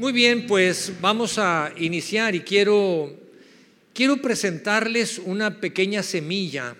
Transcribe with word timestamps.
Muy 0.00 0.14
bien, 0.14 0.46
pues 0.46 0.94
vamos 1.02 1.36
a 1.36 1.74
iniciar 1.76 2.34
y 2.34 2.40
quiero, 2.40 3.14
quiero 3.92 4.16
presentarles 4.16 5.18
una 5.18 5.60
pequeña 5.60 6.02
semilla. 6.02 6.74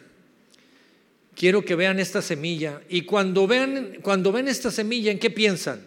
Quiero 1.34 1.62
que 1.62 1.74
vean 1.74 2.00
esta 2.00 2.22
semilla. 2.22 2.80
Y 2.88 3.02
cuando, 3.02 3.46
vean, 3.46 3.98
cuando 4.00 4.32
ven 4.32 4.48
esta 4.48 4.70
semilla, 4.70 5.12
¿en 5.12 5.18
qué 5.18 5.28
piensan? 5.28 5.82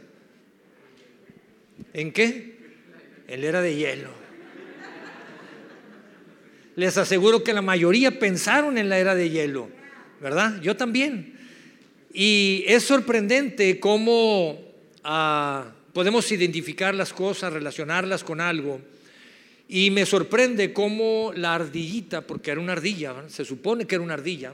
¿En 1.94 2.12
qué? 2.12 2.56
En 3.28 3.42
la 3.42 3.48
era 3.48 3.62
de 3.64 3.78
hielo. 3.78 4.12
Les 6.76 6.96
aseguro 7.00 7.44
que 7.44 7.54
la 7.54 7.64
mayoría 7.64 8.20
pensaron 8.20 8.78
en 8.78 8.90
la 8.90 9.00
era 9.00 9.16
de 9.16 9.32
hielo, 9.32 9.70
¿verdad? 10.22 10.62
Yo 10.62 10.78
también. 10.78 11.34
Y 12.14 12.64
es 12.68 12.84
sorprendente 12.84 13.80
cómo 13.80 14.60
ah, 15.04 15.74
podemos 15.94 16.32
identificar 16.32 16.96
las 16.96 17.14
cosas, 17.14 17.54
relacionarlas 17.54 18.24
con 18.24 18.42
algo. 18.42 18.82
Y 19.70 19.92
me 19.92 20.06
sorprende 20.06 20.74
cómo 20.74 21.32
la 21.36 21.56
ardillita, 21.56 22.22
porque 22.22 22.52
era 22.52 22.60
una 22.60 22.74
ardilla, 22.74 23.16
se 23.30 23.46
supone 23.46 23.86
que 23.86 23.96
era 23.96 24.04
una 24.04 24.16
ardilla, 24.16 24.54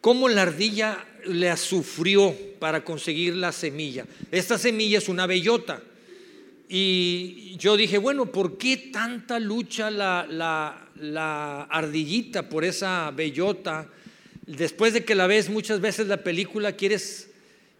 cómo 0.00 0.28
la 0.28 0.42
ardilla 0.42 1.04
le 1.26 1.56
sufrió 1.56 2.36
para 2.58 2.84
conseguir 2.84 3.34
la 3.36 3.52
semilla. 3.52 4.04
Esta 4.30 4.58
semilla 4.58 4.98
es 4.98 5.08
una 5.08 5.26
bellota. 5.26 5.82
Y 6.68 7.56
yo 7.56 7.76
dije, 7.76 7.98
bueno, 7.98 8.26
¿por 8.26 8.58
qué 8.58 8.76
tanta 8.76 9.38
lucha 9.38 9.90
la, 9.90 10.26
la, 10.28 10.88
la 11.00 11.62
ardillita 11.62 12.48
por 12.48 12.64
esa 12.64 13.10
bellota? 13.10 13.88
Después 14.46 14.92
de 14.92 15.04
que 15.04 15.14
la 15.14 15.26
ves 15.26 15.48
muchas 15.48 15.80
veces 15.80 16.06
la 16.06 16.22
película, 16.22 16.72
quieres 16.72 17.30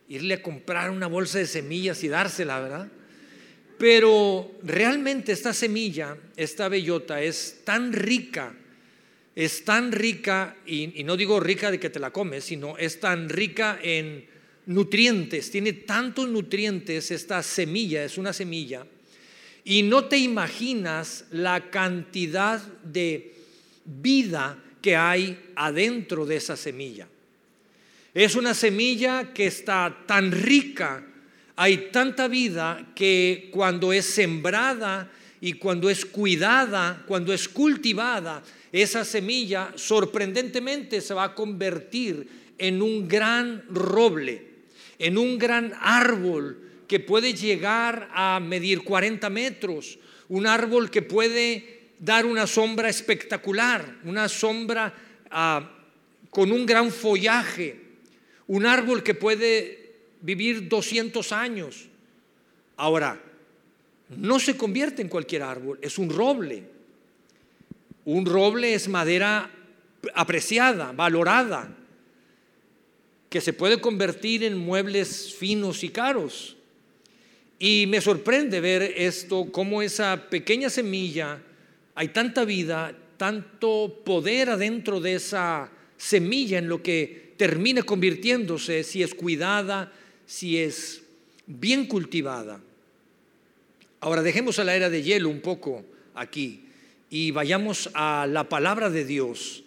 irle 0.09 0.35
a 0.35 0.43
comprar 0.43 0.91
una 0.91 1.07
bolsa 1.07 1.39
de 1.39 1.47
semillas 1.47 2.03
y 2.05 2.09
dársela, 2.09 2.61
¿verdad? 2.61 2.89
Pero 3.79 4.53
realmente 4.63 5.33
esta 5.33 5.53
semilla, 5.53 6.17
esta 6.37 6.69
bellota, 6.69 7.23
es 7.23 7.63
tan 7.65 7.93
rica, 7.93 8.55
es 9.35 9.65
tan 9.65 9.91
rica, 9.91 10.57
y, 10.67 11.03
no 11.05 11.17
digo 11.17 11.41
rica 11.41 11.71
de 11.71 11.81
que 11.81 11.91
te 11.91 11.99
la 11.99 12.13
comes, 12.13 12.45
sino 12.45 12.79
es 12.79 13.01
tan 13.01 13.29
rica 13.29 13.79
en 13.83 14.27
nutrientes, 14.67 15.51
tiene 15.51 15.73
tantos 15.73 16.29
nutrientes 16.29 17.11
esta 17.11 17.43
semilla, 17.43 18.05
es 18.05 18.17
una 18.17 18.33
semilla, 18.33 18.87
y 19.65 19.83
no 19.83 20.05
te 20.05 20.19
imaginas 20.19 21.25
la 21.31 21.71
cantidad 21.71 22.63
de 22.85 23.35
vida 23.85 24.63
que 24.81 24.95
hay 24.95 25.53
adentro 25.57 26.27
de 26.27 26.37
esa 26.37 26.57
semilla. 26.57 27.09
Es 28.15 28.37
una 28.37 28.55
semilla 28.55 29.35
que 29.35 29.47
está 29.47 30.05
tan 30.07 30.31
rica, 30.31 31.05
hay 31.57 31.89
tanta 31.91 32.29
vida 32.29 32.93
que 32.95 33.49
cuando 33.53 33.93
es 33.93 34.07
sembrada 34.07 35.11
y 35.41 35.55
cuando 35.55 35.91
es 35.91 36.05
cuidada, 36.05 37.03
cuando 37.09 37.33
es 37.33 37.49
cultivada, 37.49 38.41
esa 38.71 39.05
semilla 39.05 39.73
sorprendentemente 39.75 41.01
se 41.01 41.13
va 41.13 41.25
a 41.25 41.35
convertir 41.35 42.29
en 42.57 42.83
un 42.83 43.09
gran 43.09 43.65
roble, 43.69 44.47
en 45.01 45.19
un 45.19 45.37
gran 45.37 45.75
árbol 45.81 46.57
que 46.87 47.01
puede 47.01 47.35
llegar 47.35 48.11
a 48.15 48.39
medir 48.39 48.85
40 48.85 49.29
metros, 49.29 49.99
un 50.29 50.47
árbol 50.47 50.89
que 50.89 51.03
puede 51.03 51.81
dar 51.99 52.27
una 52.27 52.47
sombra 52.47 52.89
espectacular, 52.89 53.97
una 54.05 54.29
sombra 54.29 54.95
ah, 55.33 55.69
con 56.31 56.53
un 56.53 56.65
gran 56.65 56.93
follaje, 56.93 57.84
un 58.47 58.67
árbol 58.67 59.03
que 59.03 59.15
puede 59.15 59.93
vivir 60.21 60.69
200 60.69 61.33
años. 61.33 61.87
Ahora, 62.77 63.21
no 64.17 64.39
se 64.39 64.57
convierte 64.57 65.03
en 65.03 65.09
cualquier 65.09 65.43
árbol, 65.43 65.79
es 65.81 65.99
un 65.99 66.11
roble. 66.11 66.63
Un 68.05 68.27
roble 68.27 68.75
es 68.75 68.89
madera 68.89 69.51
apreciada, 70.15 70.93
valorada, 70.93 71.75
que 73.31 73.41
se 73.41 73.53
puede 73.53 73.81
convertir 73.81 74.45
en 74.45 74.57
muebles 74.57 75.35
finos 75.35 75.83
y 75.83 75.89
caros. 75.89 76.57
Y 77.59 77.87
me 77.89 78.01
sorprende 78.01 78.61
ver 78.61 78.83
esto, 78.83 79.51
cómo 79.51 79.81
esa 79.81 80.29
pequeña 80.29 80.69
semilla, 80.69 81.41
hay 81.95 82.09
tanta 82.09 82.45
vida, 82.45 82.95
tanto 83.17 84.03
poder 84.05 84.51
adentro 84.51 85.01
de 85.01 85.15
esa 85.15 85.71
semilla 85.97 86.59
en 86.59 86.69
lo 86.69 86.83
que 86.83 87.24
termina 87.37 87.83
convirtiéndose 87.83 88.85
si 88.85 89.03
es 89.03 89.15
cuidada, 89.15 89.93
si 90.27 90.59
es 90.59 91.03
bien 91.47 91.87
cultivada. 91.87 92.61
Ahora 94.01 94.23
dejemos 94.23 94.59
a 94.59 94.65
la 94.65 94.77
era 94.77 94.91
de 94.91 95.03
hielo 95.03 95.29
un 95.29 95.41
poco 95.41 95.85
aquí 96.15 96.65
y 97.11 97.31
vayamos 97.31 97.91
a 97.95 98.27
la 98.27 98.49
palabra 98.49 98.91
de 98.91 99.05
Dios. 99.05 99.65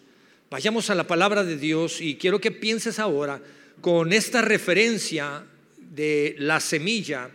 Vayamos 0.50 0.90
a 0.90 0.96
la 0.96 1.08
palabra 1.08 1.44
de 1.44 1.58
Dios 1.58 2.02
y 2.02 2.16
quiero 2.16 2.40
que 2.40 2.52
pienses 2.52 3.00
ahora 3.00 3.42
con 3.82 4.14
esta 4.14 4.42
referencia 4.42 5.44
de 5.78 6.36
la 6.40 6.60
semilla 6.60 7.30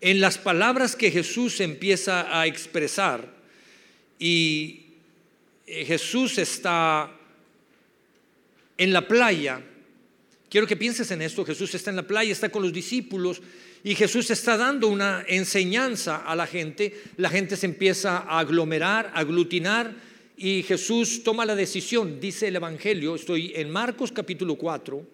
en 0.00 0.20
las 0.20 0.38
palabras 0.38 0.96
que 0.96 1.10
Jesús 1.10 1.60
empieza 1.60 2.38
a 2.38 2.46
expresar. 2.46 3.28
Y 4.18 4.86
eh, 5.66 5.84
Jesús 5.84 6.38
está 6.38 7.10
en 8.78 8.92
la 8.92 9.06
playa. 9.06 9.62
Quiero 10.48 10.66
que 10.66 10.76
pienses 10.76 11.10
en 11.10 11.22
esto. 11.22 11.44
Jesús 11.44 11.74
está 11.74 11.90
en 11.90 11.96
la 11.96 12.06
playa, 12.06 12.32
está 12.32 12.50
con 12.50 12.62
los 12.62 12.72
discípulos 12.72 13.40
y 13.84 13.94
Jesús 13.94 14.30
está 14.30 14.56
dando 14.56 14.88
una 14.88 15.24
enseñanza 15.26 16.18
a 16.18 16.36
la 16.36 16.46
gente. 16.46 17.02
La 17.16 17.30
gente 17.30 17.56
se 17.56 17.66
empieza 17.66 18.18
a 18.18 18.38
aglomerar, 18.38 19.10
a 19.14 19.20
aglutinar 19.20 19.94
y 20.36 20.62
Jesús 20.64 21.22
toma 21.22 21.46
la 21.46 21.54
decisión, 21.54 22.18
dice 22.18 22.48
el 22.48 22.56
Evangelio, 22.56 23.14
estoy 23.14 23.52
en 23.54 23.70
Marcos 23.70 24.10
capítulo 24.10 24.56
4, 24.56 25.06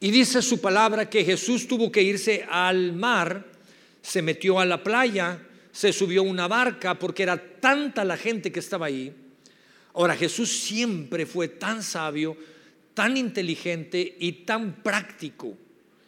y 0.00 0.10
dice 0.10 0.42
su 0.42 0.60
palabra 0.60 1.08
que 1.08 1.24
Jesús 1.24 1.68
tuvo 1.68 1.92
que 1.92 2.02
irse 2.02 2.44
al 2.50 2.92
mar, 2.92 3.46
se 4.02 4.20
metió 4.20 4.58
a 4.58 4.64
la 4.64 4.82
playa, 4.82 5.40
se 5.70 5.92
subió 5.92 6.22
a 6.22 6.24
una 6.24 6.48
barca 6.48 6.98
porque 6.98 7.22
era 7.22 7.36
tanta 7.36 8.04
la 8.04 8.16
gente 8.16 8.50
que 8.50 8.58
estaba 8.60 8.86
ahí 8.86 9.14
Ahora, 9.94 10.16
Jesús 10.16 10.50
siempre 10.50 11.26
fue 11.26 11.48
tan 11.48 11.82
sabio, 11.82 12.36
tan 12.94 13.16
inteligente 13.16 14.16
y 14.18 14.32
tan 14.32 14.82
práctico. 14.82 15.56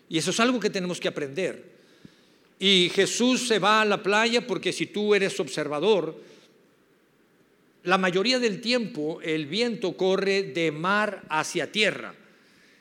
Y 0.08 0.18
eso 0.18 0.30
es 0.30 0.40
algo 0.40 0.58
que 0.58 0.70
tenemos 0.70 1.00
que 1.00 1.08
aprender. 1.08 1.70
Y 2.58 2.90
Jesús 2.94 3.48
se 3.48 3.58
va 3.58 3.80
a 3.80 3.84
la 3.84 4.02
playa 4.02 4.46
porque 4.46 4.72
si 4.72 4.86
tú 4.86 5.14
eres 5.14 5.40
observador, 5.40 6.20
la 7.84 7.96
mayoría 7.96 8.38
del 8.38 8.60
tiempo 8.60 9.20
el 9.22 9.46
viento 9.46 9.96
corre 9.96 10.42
de 10.42 10.70
mar 10.70 11.22
hacia 11.30 11.72
tierra. 11.72 12.14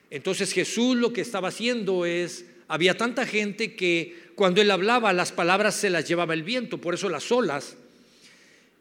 Entonces 0.09 0.51
Jesús 0.51 0.97
lo 0.97 1.13
que 1.13 1.21
estaba 1.21 1.49
haciendo 1.49 2.05
es, 2.05 2.45
había 2.67 2.97
tanta 2.97 3.25
gente 3.25 3.75
que 3.75 4.29
cuando 4.35 4.61
él 4.61 4.71
hablaba 4.71 5.13
las 5.13 5.31
palabras 5.31 5.75
se 5.75 5.89
las 5.89 6.07
llevaba 6.07 6.33
el 6.33 6.43
viento, 6.43 6.79
por 6.79 6.95
eso 6.95 7.09
las 7.09 7.31
olas, 7.31 7.77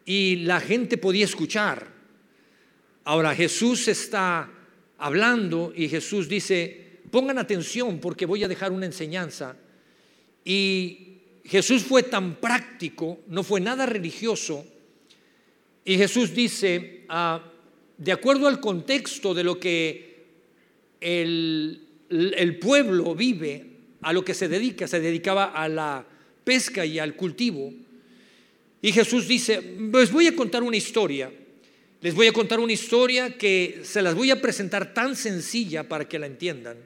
y 0.04 0.36
la 0.36 0.60
gente 0.60 0.98
podía 0.98 1.24
escuchar. 1.24 1.97
Ahora 3.08 3.34
Jesús 3.34 3.88
está 3.88 4.50
hablando 4.98 5.72
y 5.74 5.88
Jesús 5.88 6.28
dice, 6.28 6.98
pongan 7.10 7.38
atención 7.38 8.00
porque 8.00 8.26
voy 8.26 8.44
a 8.44 8.48
dejar 8.48 8.70
una 8.70 8.84
enseñanza. 8.84 9.56
Y 10.44 11.16
Jesús 11.42 11.84
fue 11.84 12.02
tan 12.02 12.34
práctico, 12.34 13.20
no 13.28 13.42
fue 13.42 13.62
nada 13.62 13.86
religioso. 13.86 14.62
Y 15.86 15.96
Jesús 15.96 16.34
dice, 16.34 17.06
ah, 17.08 17.42
de 17.96 18.12
acuerdo 18.12 18.46
al 18.46 18.60
contexto 18.60 19.32
de 19.32 19.44
lo 19.44 19.58
que 19.58 20.26
el, 21.00 21.80
el 22.10 22.58
pueblo 22.58 23.14
vive, 23.14 23.70
a 24.02 24.12
lo 24.12 24.22
que 24.22 24.34
se 24.34 24.48
dedica, 24.48 24.86
se 24.86 25.00
dedicaba 25.00 25.44
a 25.44 25.66
la 25.66 26.04
pesca 26.44 26.84
y 26.84 26.98
al 26.98 27.16
cultivo. 27.16 27.72
Y 28.82 28.92
Jesús 28.92 29.26
dice, 29.26 29.62
pues 29.90 30.12
voy 30.12 30.26
a 30.26 30.36
contar 30.36 30.62
una 30.62 30.76
historia 30.76 31.32
les 32.00 32.14
voy 32.14 32.28
a 32.28 32.32
contar 32.32 32.60
una 32.60 32.72
historia 32.72 33.36
que 33.36 33.80
se 33.82 34.02
las 34.02 34.14
voy 34.14 34.30
a 34.30 34.40
presentar 34.40 34.94
tan 34.94 35.16
sencilla 35.16 35.88
para 35.88 36.08
que 36.08 36.18
la 36.18 36.26
entiendan. 36.26 36.76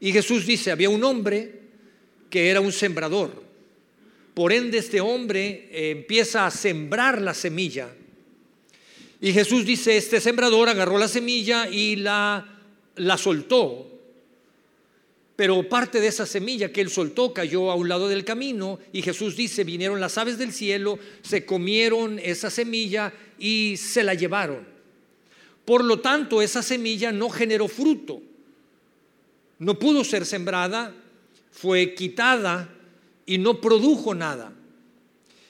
Y 0.00 0.12
Jesús 0.12 0.44
dice, 0.44 0.70
había 0.70 0.90
un 0.90 1.02
hombre 1.04 1.60
que 2.28 2.50
era 2.50 2.60
un 2.60 2.72
sembrador. 2.72 3.42
Por 4.34 4.52
ende, 4.52 4.78
este 4.78 5.00
hombre 5.00 5.68
eh, 5.70 5.90
empieza 5.90 6.44
a 6.44 6.50
sembrar 6.50 7.22
la 7.22 7.32
semilla. 7.32 7.88
Y 9.20 9.32
Jesús 9.32 9.64
dice, 9.64 9.96
este 9.96 10.20
sembrador 10.20 10.68
agarró 10.68 10.98
la 10.98 11.08
semilla 11.08 11.68
y 11.68 11.96
la, 11.96 12.60
la 12.96 13.16
soltó. 13.16 13.93
Pero 15.36 15.68
parte 15.68 16.00
de 16.00 16.06
esa 16.06 16.26
semilla 16.26 16.72
que 16.72 16.80
él 16.80 16.90
soltó 16.90 17.34
cayó 17.34 17.70
a 17.70 17.74
un 17.74 17.88
lado 17.88 18.08
del 18.08 18.24
camino 18.24 18.78
y 18.92 19.02
Jesús 19.02 19.36
dice, 19.36 19.64
vinieron 19.64 20.00
las 20.00 20.16
aves 20.16 20.38
del 20.38 20.52
cielo, 20.52 20.98
se 21.22 21.44
comieron 21.44 22.20
esa 22.20 22.50
semilla 22.50 23.12
y 23.38 23.76
se 23.76 24.04
la 24.04 24.14
llevaron. 24.14 24.64
Por 25.64 25.82
lo 25.82 26.00
tanto, 26.00 26.40
esa 26.40 26.62
semilla 26.62 27.10
no 27.10 27.30
generó 27.30 27.66
fruto, 27.66 28.22
no 29.58 29.78
pudo 29.78 30.04
ser 30.04 30.24
sembrada, 30.24 30.94
fue 31.50 31.94
quitada 31.94 32.68
y 33.26 33.38
no 33.38 33.60
produjo 33.60 34.14
nada. 34.14 34.52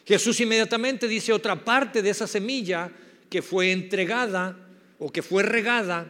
Jesús 0.07 0.41
inmediatamente 0.41 1.09
dice 1.09 1.33
otra 1.33 1.63
parte 1.65 2.01
de 2.01 2.11
esa 2.11 2.27
semilla 2.27 2.91
que 3.29 3.43
fue 3.43 3.73
entregada 3.73 4.57
o 4.99 5.11
que 5.11 5.23
fue 5.23 5.43
regada, 5.43 6.07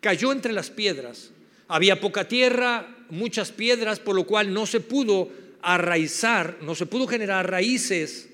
cayó 0.00 0.32
entre 0.32 0.52
las 0.52 0.70
piedras. 0.70 1.30
Había 1.66 2.00
poca 2.00 2.28
tierra, 2.28 2.94
muchas 3.10 3.52
piedras, 3.52 4.00
por 4.00 4.14
lo 4.14 4.24
cual 4.24 4.52
no 4.52 4.66
se 4.66 4.80
pudo 4.80 5.30
arraizar, 5.62 6.58
no 6.62 6.74
se 6.74 6.86
pudo 6.86 7.06
generar 7.06 7.50
raíces, 7.50 8.28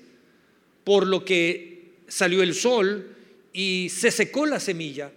por 0.83 1.07
lo 1.07 1.25
que 1.25 1.93
salió 2.07 2.43
el 2.43 2.53
sol 2.53 3.15
y 3.51 3.89
se 3.89 4.11
secó 4.11 4.45
la 4.45 4.59
semilla. 4.59 5.11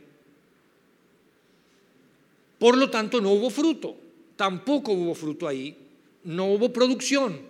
Por 2.58 2.76
lo 2.76 2.90
tanto, 2.90 3.20
no 3.20 3.31
hubo 3.31 3.50
fruto, 3.50 3.96
tampoco 4.37 4.93
hubo 4.93 5.14
fruto 5.14 5.46
ahí, 5.46 5.76
no 6.25 6.46
hubo 6.46 6.72
producción, 6.72 7.40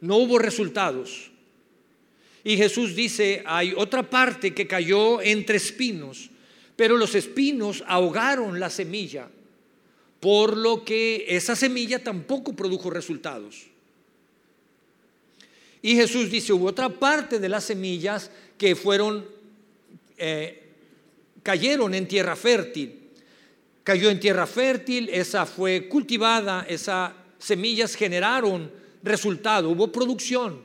no 0.00 0.16
hubo 0.16 0.38
resultados. 0.38 1.30
Y 2.44 2.56
Jesús 2.56 2.94
dice, 2.96 3.42
hay 3.46 3.72
otra 3.76 4.08
parte 4.08 4.52
que 4.52 4.66
cayó 4.66 5.22
entre 5.22 5.56
espinos, 5.56 6.30
pero 6.76 6.96
los 6.96 7.14
espinos 7.14 7.84
ahogaron 7.86 8.58
la 8.58 8.68
semilla, 8.68 9.28
por 10.22 10.56
lo 10.56 10.84
que 10.84 11.24
esa 11.26 11.56
semilla 11.56 11.98
tampoco 11.98 12.52
produjo 12.52 12.90
resultados. 12.90 13.66
Y 15.82 15.96
Jesús 15.96 16.30
dice, 16.30 16.52
hubo 16.52 16.66
otra 16.66 16.90
parte 16.90 17.40
de 17.40 17.48
las 17.48 17.64
semillas 17.64 18.30
que 18.56 18.76
fueron, 18.76 19.26
eh, 20.16 20.74
cayeron 21.42 21.92
en 21.92 22.06
tierra 22.06 22.36
fértil. 22.36 23.00
Cayó 23.82 24.10
en 24.10 24.20
tierra 24.20 24.46
fértil, 24.46 25.08
esa 25.08 25.44
fue 25.44 25.88
cultivada, 25.88 26.66
esas 26.68 27.14
semillas 27.40 27.96
generaron 27.96 28.70
resultado, 29.02 29.70
hubo 29.70 29.90
producción, 29.90 30.62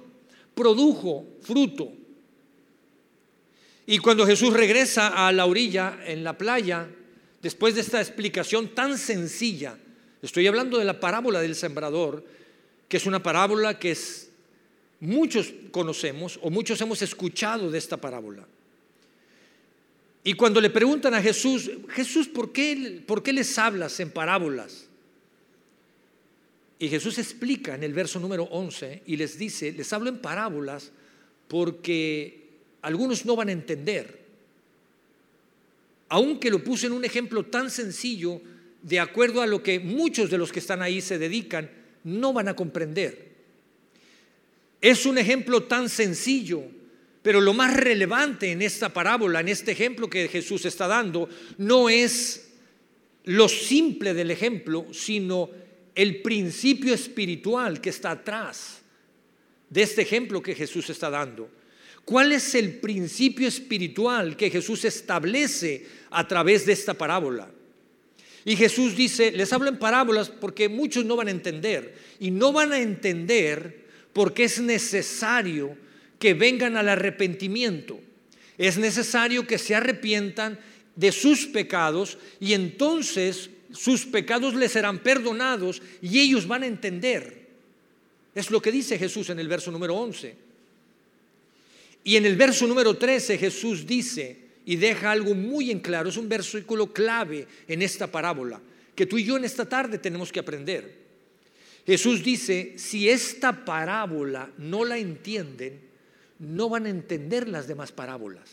produjo 0.54 1.26
fruto. 1.42 1.92
Y 3.88 3.98
cuando 3.98 4.28
Jesús 4.28 4.54
regresa 4.54 5.28
a 5.28 5.32
la 5.32 5.48
orilla, 5.48 5.98
en 6.06 6.24
la 6.24 6.38
playa, 6.38 6.90
después 7.42 7.76
de 7.76 7.82
esta 7.82 8.00
explicación 8.02 8.70
tan 8.76 8.98
sencilla, 8.98 9.78
estoy 10.22 10.48
hablando 10.48 10.78
de 10.78 10.86
la 10.86 11.00
parábola 11.00 11.42
del 11.42 11.56
sembrador, 11.56 12.24
que 12.88 12.98
es 12.98 13.06
una 13.06 13.22
parábola 13.22 13.78
que 13.80 13.96
muchos 15.00 15.54
conocemos 15.72 16.40
o 16.42 16.50
muchos 16.50 16.80
hemos 16.82 17.02
escuchado 17.02 17.70
de 17.70 17.78
esta 17.78 17.98
parábola. 17.98 18.48
Y 20.24 20.34
cuando 20.34 20.60
le 20.60 20.70
preguntan 20.70 21.14
a 21.14 21.22
Jesús, 21.22 21.72
Jesús, 21.90 22.28
¿por 22.28 22.52
qué, 22.52 23.02
¿por 23.06 23.24
qué 23.24 23.32
les 23.32 23.58
hablas 23.58 24.00
en 24.00 24.12
parábolas? 24.12 24.88
Y 26.80 26.90
Jesús 26.90 27.18
explica 27.18 27.76
en 27.76 27.84
el 27.84 27.94
verso 27.94 28.20
número 28.20 28.44
11 28.44 29.04
y 29.06 29.16
les 29.16 29.38
dice, 29.38 29.72
les 29.72 29.92
hablo 29.94 30.10
en 30.10 30.20
parábolas 30.20 30.92
porque 31.48 32.50
algunos 32.82 33.26
no 33.26 33.36
van 33.36 33.50
a 33.50 33.54
entender. 33.54 34.27
Aunque 36.10 36.50
lo 36.50 36.64
puse 36.64 36.88
en 36.88 36.94
un 36.94 37.06
ejemplo 37.06 37.46
tan 37.46 37.70
sencillo, 37.70 38.42
de 38.82 39.00
acuerdo 39.00 39.42
a 39.42 39.48
lo 39.48 39.62
que 39.62 39.80
muchos 39.80 40.30
de 40.30 40.38
los 40.38 40.52
que 40.52 40.60
están 40.60 40.82
ahí 40.82 41.02
se 41.02 41.18
dedican, 41.18 41.70
no 42.04 42.34
van 42.34 42.48
a 42.48 42.56
comprender. 42.56 43.28
Es 44.80 45.06
un 45.06 45.18
ejemplo 45.18 45.64
tan 45.64 45.90
sencillo, 45.90 46.64
pero 47.22 47.42
lo 47.42 47.54
más 47.54 47.76
relevante 47.76 48.52
en 48.52 48.62
esta 48.62 48.94
parábola, 48.94 49.42
en 49.42 49.50
este 49.50 49.72
ejemplo 49.72 50.10
que 50.10 50.28
Jesús 50.28 50.66
está 50.66 50.88
dando, 50.88 51.28
no 51.58 51.90
es 51.90 52.54
lo 53.26 53.50
simple 53.50 54.14
del 54.14 54.32
ejemplo, 54.32 54.88
sino 54.94 55.50
el 55.94 56.22
principio 56.22 56.94
espiritual 56.94 57.82
que 57.82 57.90
está 57.90 58.12
atrás 58.12 58.82
de 59.70 59.82
este 59.82 60.04
ejemplo 60.04 60.42
que 60.42 60.56
Jesús 60.56 60.90
está 60.90 61.10
dando. 61.10 61.50
¿Cuál 62.08 62.32
es 62.32 62.56
el 62.56 62.80
principio 62.80 63.50
espiritual 63.50 64.38
que 64.38 64.50
Jesús 64.50 64.86
establece 64.86 65.86
a 66.10 66.26
través 66.26 66.66
de 66.66 66.72
esta 66.72 66.94
parábola? 66.94 67.52
Y 68.46 68.56
Jesús 68.56 68.96
dice, 68.96 69.34
les 69.34 69.52
hablo 69.52 69.68
en 69.68 69.78
parábolas 69.78 70.30
porque 70.30 70.70
muchos 70.70 71.04
no 71.04 71.18
van 71.18 71.28
a 71.28 71.32
entender. 71.32 71.96
Y 72.22 72.32
no 72.32 72.54
van 72.54 72.72
a 72.72 72.80
entender 72.80 73.84
porque 74.14 74.46
es 74.46 74.62
necesario 74.62 75.76
que 76.18 76.34
vengan 76.34 76.78
al 76.78 76.88
arrepentimiento. 76.88 78.00
Es 78.58 78.78
necesario 78.78 79.46
que 79.46 79.58
se 79.58 79.76
arrepientan 79.76 80.58
de 80.96 81.12
sus 81.12 81.46
pecados 81.48 82.18
y 82.40 82.54
entonces 82.54 83.50
sus 83.74 84.06
pecados 84.06 84.56
les 84.56 84.72
serán 84.72 85.00
perdonados 85.00 85.82
y 86.02 86.20
ellos 86.20 86.48
van 86.48 86.64
a 86.64 86.68
entender. 86.68 87.48
Es 88.34 88.50
lo 88.50 88.62
que 88.62 88.72
dice 88.72 88.98
Jesús 88.98 89.30
en 89.30 89.40
el 89.40 89.50
verso 89.50 89.72
número 89.72 89.94
11. 89.94 90.47
Y 92.08 92.16
en 92.16 92.26
el 92.26 92.38
verso 92.38 92.66
número 92.66 92.94
13 92.94 93.38
Jesús 93.38 93.86
dice 93.86 94.38
y 94.66 94.78
deja 94.78 95.12
algo 95.12 95.36
muy 95.36 95.72
en 95.72 95.82
claro, 95.82 96.08
es 96.08 96.16
un 96.16 96.30
versículo 96.30 96.94
clave 96.94 97.46
en 97.68 97.82
esta 97.82 98.08
parábola, 98.08 98.62
que 98.96 99.06
tú 99.06 99.18
y 99.18 99.26
yo 99.26 99.36
en 99.36 99.44
esta 99.44 99.68
tarde 99.68 99.98
tenemos 99.98 100.32
que 100.32 100.40
aprender. 100.40 100.96
Jesús 101.86 102.24
dice, 102.24 102.76
si 102.78 103.10
esta 103.10 103.66
parábola 103.66 104.50
no 104.58 104.86
la 104.86 104.98
entienden, 104.98 105.82
no 106.40 106.70
van 106.70 106.86
a 106.86 106.92
entender 106.92 107.50
las 107.50 107.68
demás 107.68 107.92
parábolas. 107.92 108.52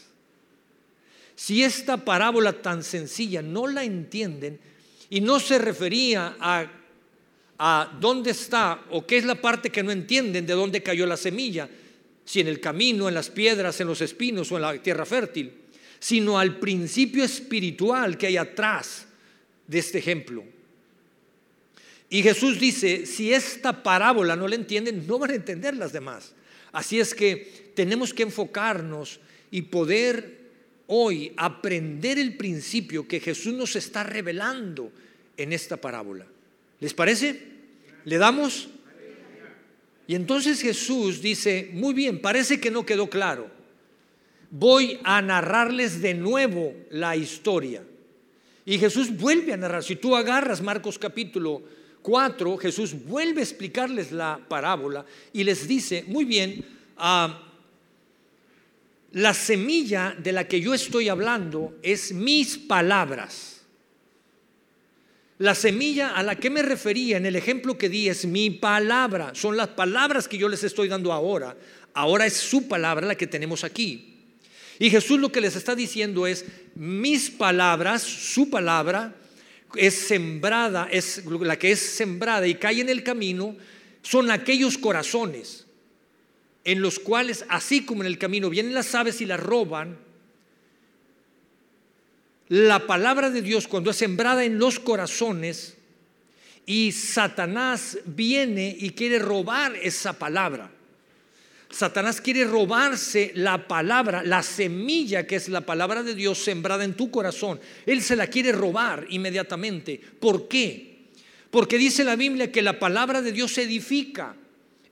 Si 1.36 1.62
esta 1.62 1.98
parábola 1.98 2.60
tan 2.60 2.82
sencilla 2.82 3.40
no 3.40 3.68
la 3.68 3.84
entienden 3.84 4.58
y 5.10 5.20
no 5.20 5.38
se 5.38 5.58
refería 5.58 6.34
a, 6.40 6.72
a 7.58 7.96
dónde 8.00 8.32
está 8.32 8.82
o 8.90 9.06
qué 9.06 9.18
es 9.18 9.24
la 9.24 9.40
parte 9.40 9.70
que 9.70 9.84
no 9.84 9.92
entienden 9.92 10.44
de 10.44 10.54
dónde 10.54 10.82
cayó 10.82 11.06
la 11.06 11.16
semilla, 11.16 11.68
si 12.24 12.40
en 12.40 12.48
el 12.48 12.60
camino, 12.60 13.08
en 13.08 13.14
las 13.14 13.30
piedras, 13.30 13.80
en 13.80 13.86
los 13.86 14.00
espinos 14.00 14.50
o 14.50 14.56
en 14.56 14.62
la 14.62 14.82
tierra 14.82 15.04
fértil, 15.04 15.52
sino 15.98 16.38
al 16.38 16.58
principio 16.58 17.24
espiritual 17.24 18.18
que 18.18 18.26
hay 18.26 18.36
atrás 18.36 19.06
de 19.66 19.78
este 19.78 19.98
ejemplo. 19.98 20.44
Y 22.10 22.22
Jesús 22.22 22.60
dice, 22.60 23.06
si 23.06 23.32
esta 23.32 23.82
parábola 23.82 24.36
no 24.36 24.46
la 24.46 24.54
entienden, 24.54 25.06
no 25.06 25.18
van 25.18 25.30
a 25.30 25.34
entender 25.34 25.74
las 25.76 25.92
demás. 25.92 26.32
Así 26.72 27.00
es 27.00 27.14
que 27.14 27.72
tenemos 27.74 28.12
que 28.12 28.22
enfocarnos 28.24 29.20
y 29.50 29.62
poder 29.62 30.44
hoy 30.86 31.32
aprender 31.36 32.18
el 32.18 32.36
principio 32.36 33.08
que 33.08 33.20
Jesús 33.20 33.54
nos 33.54 33.76
está 33.76 34.02
revelando 34.02 34.92
en 35.36 35.52
esta 35.52 35.76
parábola. 35.76 36.26
¿Les 36.80 36.92
parece? 36.92 37.40
¿Le 38.04 38.18
damos? 38.18 38.68
Y 40.06 40.14
entonces 40.14 40.60
Jesús 40.60 41.22
dice, 41.22 41.70
muy 41.72 41.94
bien, 41.94 42.20
parece 42.20 42.60
que 42.60 42.70
no 42.70 42.84
quedó 42.84 43.08
claro. 43.08 43.50
Voy 44.50 45.00
a 45.02 45.22
narrarles 45.22 46.02
de 46.02 46.14
nuevo 46.14 46.74
la 46.90 47.16
historia. 47.16 47.82
Y 48.66 48.78
Jesús 48.78 49.16
vuelve 49.16 49.52
a 49.52 49.56
narrar. 49.56 49.82
Si 49.82 49.96
tú 49.96 50.14
agarras 50.14 50.62
Marcos 50.62 50.98
capítulo 50.98 51.62
4, 52.02 52.58
Jesús 52.58 52.94
vuelve 53.06 53.40
a 53.40 53.44
explicarles 53.44 54.12
la 54.12 54.38
parábola 54.46 55.04
y 55.32 55.42
les 55.42 55.66
dice, 55.66 56.04
muy 56.06 56.24
bien, 56.24 56.64
ah, 56.98 57.42
la 59.12 59.32
semilla 59.32 60.14
de 60.18 60.32
la 60.32 60.46
que 60.46 60.60
yo 60.60 60.74
estoy 60.74 61.08
hablando 61.08 61.78
es 61.82 62.12
mis 62.12 62.58
palabras. 62.58 63.53
La 65.38 65.54
semilla 65.54 66.14
a 66.14 66.22
la 66.22 66.36
que 66.36 66.50
me 66.50 66.62
refería 66.62 67.16
en 67.16 67.26
el 67.26 67.34
ejemplo 67.34 67.76
que 67.76 67.88
di 67.88 68.08
es 68.08 68.24
mi 68.24 68.50
palabra, 68.50 69.32
son 69.34 69.56
las 69.56 69.68
palabras 69.68 70.28
que 70.28 70.38
yo 70.38 70.48
les 70.48 70.62
estoy 70.62 70.88
dando 70.88 71.12
ahora. 71.12 71.56
Ahora 71.92 72.26
es 72.26 72.34
su 72.34 72.68
palabra 72.68 73.06
la 73.06 73.16
que 73.16 73.26
tenemos 73.26 73.64
aquí. 73.64 74.14
Y 74.78 74.90
Jesús 74.90 75.18
lo 75.18 75.32
que 75.32 75.40
les 75.40 75.56
está 75.56 75.74
diciendo 75.74 76.26
es, 76.26 76.44
mis 76.74 77.30
palabras, 77.30 78.02
su 78.02 78.50
palabra, 78.50 79.14
es 79.76 79.94
sembrada, 79.94 80.88
es 80.90 81.24
la 81.26 81.58
que 81.58 81.72
es 81.72 81.80
sembrada 81.80 82.46
y 82.46 82.54
cae 82.54 82.80
en 82.80 82.88
el 82.88 83.02
camino, 83.02 83.56
son 84.02 84.30
aquellos 84.30 84.78
corazones 84.78 85.66
en 86.64 86.80
los 86.80 86.98
cuales, 86.98 87.44
así 87.48 87.84
como 87.84 88.02
en 88.02 88.06
el 88.06 88.18
camino 88.18 88.50
vienen 88.50 88.74
las 88.74 88.94
aves 88.94 89.20
y 89.20 89.26
las 89.26 89.40
roban, 89.40 89.98
la 92.48 92.86
palabra 92.86 93.30
de 93.30 93.42
Dios 93.42 93.66
cuando 93.66 93.90
es 93.90 93.96
sembrada 93.96 94.44
en 94.44 94.58
los 94.58 94.78
corazones 94.78 95.76
y 96.66 96.92
Satanás 96.92 97.98
viene 98.04 98.74
y 98.78 98.90
quiere 98.90 99.18
robar 99.18 99.76
esa 99.76 100.18
palabra. 100.18 100.70
Satanás 101.70 102.20
quiere 102.20 102.44
robarse 102.44 103.32
la 103.34 103.66
palabra, 103.66 104.22
la 104.22 104.42
semilla 104.42 105.26
que 105.26 105.36
es 105.36 105.48
la 105.48 105.62
palabra 105.62 106.02
de 106.02 106.14
Dios 106.14 106.38
sembrada 106.38 106.84
en 106.84 106.94
tu 106.94 107.10
corazón. 107.10 107.60
Él 107.84 108.00
se 108.00 108.14
la 108.14 108.28
quiere 108.28 108.52
robar 108.52 109.06
inmediatamente. 109.10 110.00
¿Por 110.20 110.46
qué? 110.46 111.08
Porque 111.50 111.76
dice 111.76 112.04
la 112.04 112.16
Biblia 112.16 112.52
que 112.52 112.62
la 112.62 112.78
palabra 112.78 113.22
de 113.22 113.32
Dios 113.32 113.54
se 113.54 113.62
edifica 113.62 114.36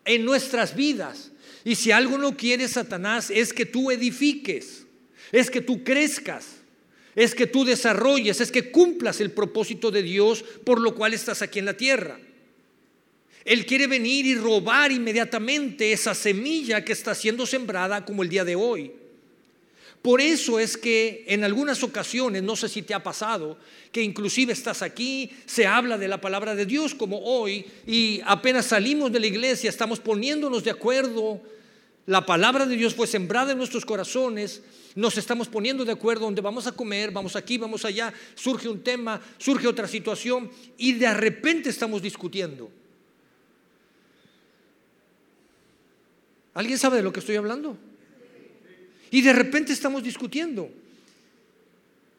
en 0.05 0.25
nuestras 0.25 0.75
vidas. 0.75 1.31
Y 1.65 1.77
si 1.77 1.93
algo 1.93 2.19
no 2.19 2.37
quiere 2.37 2.67
Satanás 2.67 3.31
es 3.31 3.53
que 3.53 3.65
tú 3.65 3.91
edifiques, 3.93 4.85
es 5.31 5.51
que 5.51 5.61
tú 5.61 5.85
crezcas, 5.85 6.62
es 7.15 7.35
que 7.35 7.47
tú 7.47 7.65
desarrolles, 7.65 8.41
es 8.41 8.51
que 8.51 8.71
cumplas 8.71 9.21
el 9.21 9.31
propósito 9.31 9.91
de 9.91 10.03
Dios 10.03 10.45
por 10.65 10.81
lo 10.81 10.95
cual 10.95 11.15
estás 11.15 11.43
aquí 11.43 11.59
en 11.59 11.67
la 11.67 11.77
tierra. 11.77 12.19
Él 13.45 13.67
quiere 13.67 13.87
venir 13.87 14.25
y 14.25 14.37
robar 14.37 14.93
inmediatamente 14.93 15.93
esa 15.93 16.15
semilla 16.15 16.85
que 16.85 16.93
está 16.93 17.15
siendo 17.15 17.45
sembrada 17.45 18.05
como 18.05 18.23
el 18.23 18.29
día 18.29 18.45
de 18.45 18.57
hoy. 18.57 18.93
Por 20.01 20.21
eso 20.21 20.59
es 20.59 20.77
que 20.77 21.25
en 21.29 21.45
algunas 21.45 21.83
ocasiones, 21.85 22.43
no 22.43 22.57
sé 22.57 22.69
si 22.69 22.83
te 22.83 22.93
ha 22.93 23.03
pasado, 23.03 23.57
que 23.93 24.03
inclusive 24.03 24.53
estás 24.53 24.83
aquí, 24.83 25.31
se 25.47 25.65
habla 25.65 25.97
de 25.97 26.09
la 26.09 26.21
palabra 26.21 26.57
de 26.57 26.67
Dios 26.67 26.93
como 26.93 27.21
hoy, 27.21 27.65
y 27.87 28.21
apenas 28.25 28.67
salimos 28.67 29.13
de 29.13 29.21
la 29.21 29.29
iglesia, 29.29 29.71
estamos 29.71 30.01
poniéndonos 30.01 30.65
de 30.65 30.73
acuerdo, 30.73 31.41
la 32.07 32.27
palabra 32.27 32.67
de 32.67 32.75
Dios 32.75 32.97
fue 32.97 33.07
sembrada 33.07 33.53
en 33.53 33.59
nuestros 33.59 33.85
corazones, 33.85 34.63
nos 34.95 35.17
estamos 35.17 35.49
poniendo 35.49 35.85
de 35.85 35.93
acuerdo 35.93 36.25
donde 36.25 36.41
vamos 36.41 36.67
a 36.67 36.73
comer, 36.73 37.11
vamos 37.11 37.37
aquí, 37.37 37.59
vamos 37.59 37.85
allá, 37.85 38.13
surge 38.35 38.69
un 38.69 38.83
tema, 38.83 39.21
surge 39.39 39.67
otra 39.67 39.89
situación, 39.89 40.51
y 40.77 40.93
de 40.93 41.13
repente 41.15 41.71
estamos 41.71 42.03
discutiendo. 42.03 42.71
¿Alguien 46.55 46.79
sabe 46.79 46.99
de 46.99 47.03
lo 47.03 47.13
que 47.13 47.21
estoy 47.21 47.37
hablando? 47.37 47.79
Y 49.11 49.23
de 49.23 49.33
repente 49.33 49.73
estamos 49.73 50.03
discutiendo. 50.03 50.71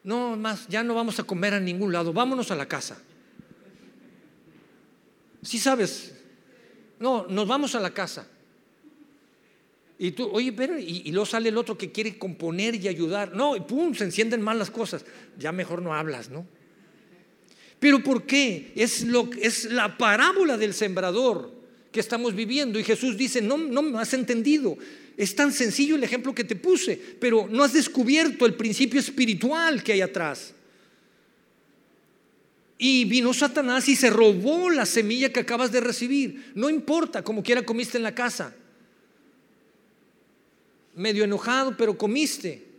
No, 0.02 0.36
más, 0.36 0.68
ya 0.68 0.82
no 0.82 0.94
vamos 0.94 1.18
a 1.18 1.24
comer 1.24 1.54
a 1.54 1.60
ningún 1.60 1.92
lado, 1.92 2.12
vámonos 2.12 2.50
a 2.50 2.56
la 2.56 2.66
casa. 2.66 2.98
Si 5.42 5.58
sabes, 5.58 6.14
no, 6.98 7.26
nos 7.28 7.46
vamos 7.46 7.74
a 7.74 7.80
la 7.80 7.92
casa. 7.92 8.26
Y 9.98 10.10
tú, 10.10 10.28
oye, 10.32 10.52
pero, 10.52 10.78
y, 10.78 11.10
luego 11.12 11.26
sale 11.26 11.50
el 11.50 11.56
otro 11.56 11.78
que 11.78 11.92
quiere 11.92 12.18
componer 12.18 12.74
y 12.74 12.88
ayudar. 12.88 13.34
No, 13.34 13.56
y 13.56 13.60
pum, 13.60 13.94
se 13.94 14.04
encienden 14.04 14.42
mal 14.42 14.58
las 14.58 14.70
cosas. 14.70 15.04
Ya 15.38 15.52
mejor 15.52 15.82
no 15.82 15.94
hablas, 15.94 16.30
¿no? 16.30 16.46
Pero 17.78 18.02
¿por 18.02 18.24
qué? 18.24 18.72
Es, 18.74 19.04
lo, 19.04 19.30
es 19.40 19.66
la 19.66 19.96
parábola 19.96 20.56
del 20.56 20.74
sembrador 20.74 21.52
que 21.92 22.00
estamos 22.00 22.34
viviendo. 22.34 22.78
Y 22.78 22.84
Jesús 22.84 23.16
dice, 23.16 23.40
no, 23.40 23.56
no 23.56 23.82
me 23.82 23.98
has 23.98 24.14
entendido. 24.14 24.76
Es 25.16 25.36
tan 25.36 25.52
sencillo 25.52 25.94
el 25.94 26.02
ejemplo 26.02 26.34
que 26.34 26.42
te 26.42 26.56
puse, 26.56 27.00
pero 27.20 27.46
no 27.48 27.62
has 27.62 27.72
descubierto 27.72 28.46
el 28.46 28.54
principio 28.54 28.98
espiritual 28.98 29.82
que 29.84 29.92
hay 29.92 30.00
atrás. 30.00 30.54
Y 32.78 33.04
vino 33.04 33.32
Satanás 33.32 33.88
y 33.88 33.94
se 33.94 34.10
robó 34.10 34.70
la 34.70 34.86
semilla 34.86 35.32
que 35.32 35.40
acabas 35.40 35.70
de 35.70 35.80
recibir. 35.80 36.50
No 36.56 36.68
importa, 36.68 37.22
como 37.22 37.44
quiera 37.44 37.62
comiste 37.62 37.96
en 37.96 38.02
la 38.02 38.14
casa. 38.14 38.56
Medio 40.96 41.24
enojado, 41.24 41.76
pero 41.76 41.98
comiste. 41.98 42.74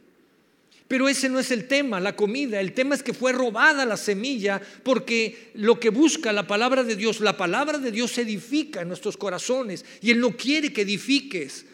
Pero 0.87 1.09
ese 1.09 1.29
no 1.29 1.39
es 1.39 1.49
el 1.49 1.67
tema, 1.67 1.99
la 1.99 2.15
comida. 2.15 2.59
El 2.61 2.73
tema 2.73 2.93
es 2.93 3.01
que 3.01 3.13
fue 3.13 3.31
robada 3.31 3.85
la 3.85 3.97
semilla 3.97 4.61
porque 4.83 5.51
lo 5.55 5.79
que 5.79 5.89
busca 5.89 6.31
la 6.31 6.45
palabra 6.45 6.83
de 6.83 6.95
Dios, 6.95 7.21
la 7.21 7.35
palabra 7.35 7.79
de 7.79 7.91
Dios 7.91 8.17
edifica 8.19 8.81
en 8.81 8.89
nuestros 8.89 9.17
corazones 9.17 9.83
y 10.01 10.11
Él 10.11 10.19
no 10.19 10.37
quiere 10.37 10.71
que 10.71 10.81
edifiques 10.81 11.65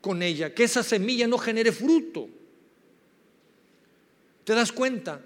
con 0.00 0.22
ella, 0.22 0.54
que 0.54 0.64
esa 0.64 0.82
semilla 0.82 1.26
no 1.26 1.36
genere 1.36 1.72
fruto. 1.72 2.28
¿Te 4.44 4.54
das 4.54 4.72
cuenta? 4.72 5.20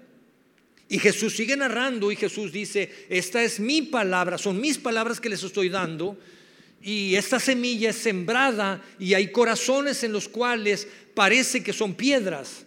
Y 0.89 0.99
Jesús 0.99 1.35
sigue 1.35 1.55
narrando 1.55 2.11
y 2.11 2.15
Jesús 2.15 2.51
dice, 2.51 2.91
esta 3.09 3.43
es 3.43 3.59
mi 3.59 3.83
palabra, 3.83 4.37
son 4.37 4.59
mis 4.59 4.77
palabras 4.77 5.21
que 5.21 5.29
les 5.29 5.43
estoy 5.43 5.69
dando. 5.69 6.17
Y 6.81 7.15
esta 7.15 7.39
semilla 7.39 7.89
es 7.89 7.97
sembrada 7.97 8.81
y 8.97 9.13
hay 9.13 9.31
corazones 9.31 10.03
en 10.03 10.13
los 10.13 10.29
cuales 10.29 10.87
parece 11.13 11.61
que 11.61 11.73
son 11.73 11.93
piedras. 11.93 12.65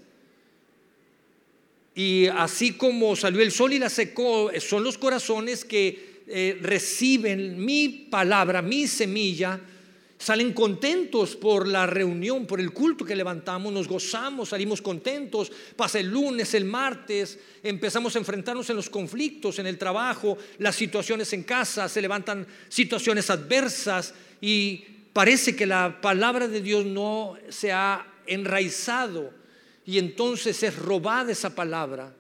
Y 1.95 2.27
así 2.27 2.73
como 2.73 3.17
salió 3.17 3.41
el 3.43 3.53
sol 3.53 3.73
y 3.73 3.79
la 3.79 3.89
secó, 3.89 4.51
son 4.61 4.85
los 4.85 4.99
corazones 4.99 5.65
que 5.65 6.23
eh, 6.27 6.59
reciben 6.61 7.63
mi 7.63 7.89
palabra, 8.11 8.63
mi 8.63 8.87
semilla, 8.87 9.61
salen 10.23 10.53
contentos 10.53 11.35
por 11.35 11.67
la 11.67 11.85
reunión, 11.85 12.47
por 12.47 12.61
el 12.61 12.73
culto 12.73 13.05
que 13.05 13.17
levantamos, 13.17 13.73
nos 13.73 13.89
gozamos, 13.89 14.51
salimos 14.51 14.81
contentos, 14.81 15.51
pasa 15.75 15.99
el 15.99 16.11
lunes, 16.11 16.55
el 16.55 16.65
martes, 16.65 17.41
empezamos 17.61 18.15
a 18.15 18.21
enfrentarnos 18.21 18.71
en 18.71 18.77
los 18.77 18.89
conflictos, 18.89 19.59
en 19.59 19.67
el 19.67 19.79
trabajo, 19.79 20.39
las 20.59 20.77
situaciones 20.77 21.33
en 21.33 21.43
casa, 21.43 21.89
se 21.89 22.01
levantan 22.01 22.47
situaciones 22.69 23.31
adversas 23.31 24.15
y 24.41 24.85
parece 25.13 25.57
que 25.57 25.67
la 25.67 26.01
palabra 26.01 26.47
de 26.47 26.61
Dios 26.61 26.87
no 26.87 27.37
se 27.49 27.73
ha 27.73 28.07
enraizado 28.29 29.33
y 29.85 29.99
entonces 29.99 30.63
es 30.63 30.77
robada 30.79 31.33
esa 31.33 31.53
palabra 31.53 32.15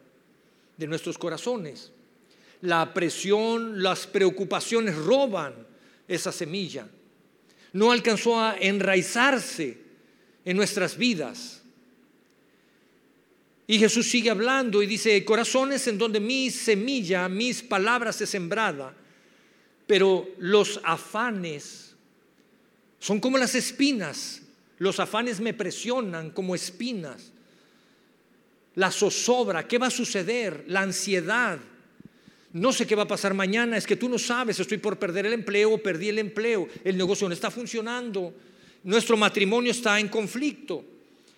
de 0.76 0.86
nuestros 0.88 1.18
corazones. 1.18 1.92
La 2.62 2.92
presión, 2.92 3.80
las 3.80 4.08
preocupaciones 4.08 4.96
roban 4.96 5.54
esa 6.08 6.32
semilla 6.32 6.88
no 7.72 7.92
alcanzó 7.92 8.38
a 8.38 8.56
enraizarse 8.58 9.78
en 10.44 10.56
nuestras 10.56 10.96
vidas. 10.96 11.62
Y 13.66 13.78
Jesús 13.78 14.10
sigue 14.10 14.30
hablando 14.30 14.82
y 14.82 14.86
dice, 14.86 15.24
corazones 15.24 15.86
en 15.86 15.96
donde 15.96 16.20
mi 16.20 16.50
semilla, 16.50 17.28
mis 17.28 17.62
palabras 17.62 18.20
es 18.20 18.30
sembrada, 18.30 18.94
pero 19.86 20.28
los 20.38 20.80
afanes 20.84 21.94
son 22.98 23.20
como 23.20 23.38
las 23.38 23.54
espinas, 23.54 24.42
los 24.78 25.00
afanes 25.00 25.40
me 25.40 25.54
presionan 25.54 26.30
como 26.30 26.54
espinas, 26.54 27.32
la 28.74 28.90
zozobra, 28.90 29.66
¿qué 29.66 29.78
va 29.78 29.88
a 29.88 29.90
suceder? 29.90 30.64
La 30.68 30.80
ansiedad, 30.80 31.58
no 32.52 32.72
sé 32.72 32.86
qué 32.86 32.94
va 32.94 33.04
a 33.04 33.08
pasar 33.08 33.32
mañana, 33.32 33.76
es 33.76 33.86
que 33.86 33.96
tú 33.96 34.08
no 34.08 34.18
sabes, 34.18 34.60
estoy 34.60 34.78
por 34.78 34.98
perder 34.98 35.26
el 35.26 35.32
empleo, 35.32 35.82
perdí 35.82 36.10
el 36.10 36.18
empleo, 36.18 36.68
el 36.84 36.96
negocio 36.96 37.28
no 37.28 37.34
está 37.34 37.50
funcionando, 37.50 38.34
nuestro 38.84 39.16
matrimonio 39.16 39.70
está 39.70 39.98
en 39.98 40.08
conflicto, 40.08 40.84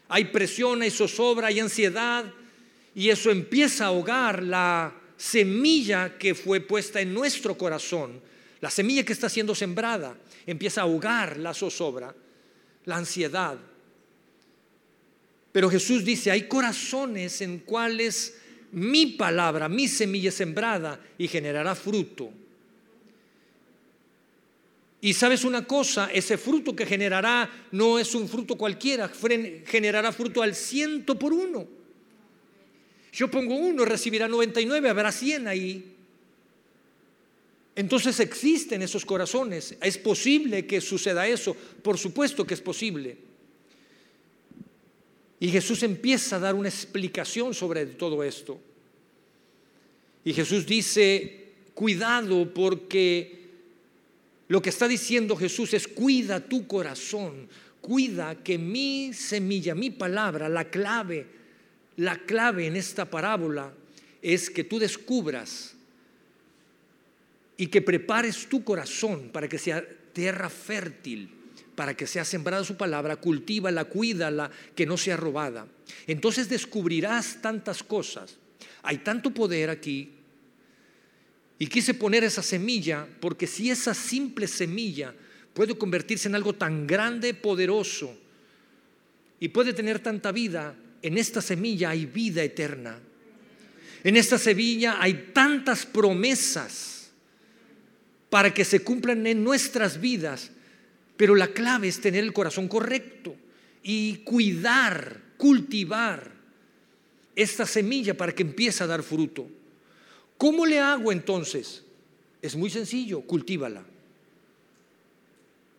hay 0.09 0.27
presión, 0.27 0.83
hay 0.83 0.91
zozobra, 0.91 1.49
hay 1.49 1.61
ansiedad, 1.61 2.25
y 2.95 3.11
eso 3.11 3.31
empieza 3.31 3.85
a 3.85 3.89
ahogar 3.89 4.43
la 4.43 4.93
semilla 5.17 6.19
que 6.19 6.35
fue 6.35 6.61
puesta 6.61 7.01
en 7.01 7.15
nuestro 7.15 7.57
corazón, 7.57 8.21
la 8.61 8.71
semilla 8.71 9.05
que 9.05 9.13
está 9.13 9.29
siendo 9.29 9.55
sembrada, 9.55 10.17
empieza 10.47 10.81
a 10.81 10.85
ahogar 10.85 11.37
la 11.37 11.55
zozobra, 11.55 12.15
la 12.87 12.97
ansiedad. 12.97 13.59
Pero 15.53 15.71
Jesús 15.71 16.05
dice, 16.05 16.33
hay 16.33 16.49
corazones 16.49 17.41
en 17.41 17.61
cuales 17.61 18.37
mi 18.75 19.07
palabra, 19.07 19.69
mi 19.69 19.89
semilla 19.89 20.31
sembrada 20.31 21.01
y 21.17 21.29
generará 21.29 21.75
fruto. 21.75 22.31
Y 25.01 25.13
sabes 25.13 25.45
una 25.45 25.67
cosa, 25.67 26.11
ese 26.13 26.39
fruto 26.39 26.75
que 26.75 26.87
generará 26.87 27.69
no 27.73 27.99
es 27.99 28.15
un 28.15 28.29
fruto 28.29 28.57
cualquiera, 28.57 29.11
generará 29.67 30.13
fruto 30.13 30.43
al 30.43 30.55
ciento 30.55 31.19
por 31.19 31.33
uno. 31.33 31.67
Yo 33.13 33.31
pongo 33.31 33.55
uno, 33.55 33.85
recibirá 33.85 34.27
99, 34.27 34.89
habrá 34.89 35.13
100 35.13 35.47
ahí. 35.47 35.95
Entonces 37.77 38.19
existen 38.19 38.83
esos 38.83 39.05
corazones. 39.05 39.77
Es 39.81 39.99
posible 39.99 40.67
que 40.67 40.81
suceda 40.81 41.29
eso, 41.29 41.55
por 41.83 41.99
supuesto 41.99 42.47
que 42.47 42.55
es 42.55 42.61
posible. 42.61 43.34
Y 45.45 45.51
Jesús 45.51 45.83
empieza 45.83 46.37
a 46.37 46.39
dar 46.39 46.55
una 46.55 46.71
explicación 46.71 47.53
sobre 47.53 47.85
todo 47.85 48.25
esto. 48.25 48.59
Y 50.25 50.33
Jesús 50.33 50.65
dice, 50.65 51.49
cuidado 51.75 52.55
porque 52.55 53.45
lo 54.49 54.63
que 54.63 54.71
está 54.71 54.89
diciendo 54.89 55.37
Jesús 55.37 55.75
es, 55.75 55.87
cuida 55.87 56.41
tu 56.41 56.67
corazón, 56.67 57.47
cuida 57.83 58.43
que 58.43 58.57
mi 58.57 59.13
semilla, 59.13 59.75
mi 59.75 59.91
palabra, 59.91 60.49
la 60.49 60.71
clave, 60.71 61.27
la 61.99 62.17
clave 62.21 62.67
en 62.67 62.77
esta 62.77 63.05
parábola 63.11 63.71
es 64.23 64.49
que 64.49 64.65
tú 64.65 64.79
descubras 64.79 65.75
y 67.59 67.67
que 67.67 67.83
prepares 67.83 68.47
tu 68.49 68.65
corazón 68.65 69.29
para 69.31 69.47
que 69.47 69.59
sea 69.59 69.87
tierra 70.15 70.49
fértil 70.49 71.34
para 71.75 71.95
que 71.97 72.07
sea 72.07 72.25
sembrada 72.25 72.65
su 72.65 72.77
palabra, 72.77 73.17
cultívala, 73.17 73.85
cuídala, 73.85 74.51
que 74.75 74.87
no 74.87 74.97
sea 74.97 75.17
robada. 75.17 75.67
Entonces 76.07 76.49
descubrirás 76.49 77.41
tantas 77.43 77.83
cosas. 77.83 78.37
Hay 78.83 78.99
tanto 78.99 79.31
poder 79.31 79.71
aquí. 79.71 80.11
Y 81.59 81.67
quise 81.67 81.95
poner 81.95 82.25
esa 82.25 82.43
semilla 82.43 83.07
porque 83.21 83.47
si 83.47 83.71
esa 83.71 83.95
simple 83.95 84.47
semilla 84.47 85.15
puede 85.53 85.77
convertirse 85.77 86.29
en 86.29 86.35
algo 86.35 86.55
tan 86.55 86.87
grande, 86.87 87.33
poderoso, 87.33 88.19
y 89.41 89.49
puede 89.49 89.73
tener 89.73 89.99
tanta 89.99 90.33
vida, 90.33 90.75
en 91.03 91.19
esta 91.19 91.43
semilla 91.43 91.91
hay 91.91 92.07
vida 92.07 92.43
eterna. 92.43 92.99
En 94.03 94.17
esta 94.17 94.39
semilla 94.39 94.99
hay 95.01 95.31
tantas 95.33 95.87
promesas 95.87 97.11
para 98.31 98.53
que 98.53 98.65
se 98.65 98.81
cumplan 98.81 99.27
en 99.27 99.45
nuestras 99.45 100.01
vidas 100.01 100.51
pero 101.17 101.35
la 101.35 101.49
clave 101.49 101.89
es 101.89 102.01
tener 102.01 102.25
el 102.25 102.33
corazón 102.33 102.69
correcto 102.69 103.37
y 103.83 104.19
cuidar, 104.19 105.21
cultivar 105.37 106.33
esta 107.37 107.67
semilla 107.67 108.15
para 108.17 108.33
que 108.33 108.43
empiece 108.43 108.83
a 108.83 108.87
dar 108.87 109.03
fruto. 109.03 109.49
¿Cómo 110.37 110.67
le 110.67 110.81
hago 110.81 111.13
entonces? 111.13 111.85
Es 112.43 112.57
muy 112.57 112.71
sencillo, 112.71 113.21
cultívala. 113.23 113.85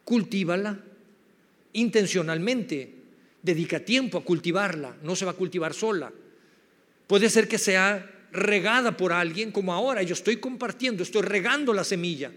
cultívala 0.03 0.79
intencionalmente, 1.73 2.93
dedica 3.41 3.81
tiempo 3.81 4.17
a 4.17 4.23
cultivarla, 4.23 4.95
no 5.03 5.15
se 5.15 5.25
va 5.25 5.31
a 5.31 5.35
cultivar 5.35 5.73
sola. 5.73 6.11
Puede 7.05 7.29
ser 7.29 7.47
que 7.47 7.57
sea 7.57 8.27
regada 8.31 8.95
por 8.95 9.11
alguien, 9.11 9.51
como 9.51 9.73
ahora 9.73 10.01
yo 10.03 10.13
estoy 10.13 10.37
compartiendo, 10.37 11.03
estoy 11.03 11.21
regando 11.21 11.73
la 11.73 11.83
semilla, 11.83 12.31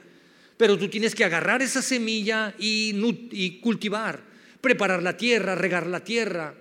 pero 0.58 0.76
tú 0.76 0.88
tienes 0.88 1.14
que 1.14 1.24
agarrar 1.24 1.62
esa 1.62 1.80
semilla 1.80 2.52
y, 2.58 3.60
cultivar, 3.62 4.20
preparar 4.60 5.02
la 5.02 5.16
tierra, 5.16 5.54
regar 5.54 5.86
la 5.86 6.02
tierra, 6.02 6.52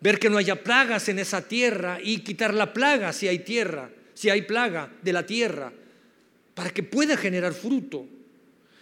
ver 0.00 0.18
que 0.18 0.28
no 0.28 0.36
haya 0.36 0.62
plagas 0.62 1.08
en 1.08 1.18
esa 1.18 1.48
tierra 1.48 1.98
y 2.02 2.18
quitar 2.18 2.52
la 2.52 2.72
plaga 2.72 3.14
si 3.14 3.26
hay 3.26 3.40
tierra, 3.40 3.90
si 4.12 4.28
hay 4.28 4.42
plaga 4.42 4.92
de 5.00 5.12
la 5.12 5.24
tierra, 5.24 5.72
para 6.54 6.70
que 6.70 6.82
pueda 6.82 7.16
generar 7.16 7.54
fruto. 7.54 8.06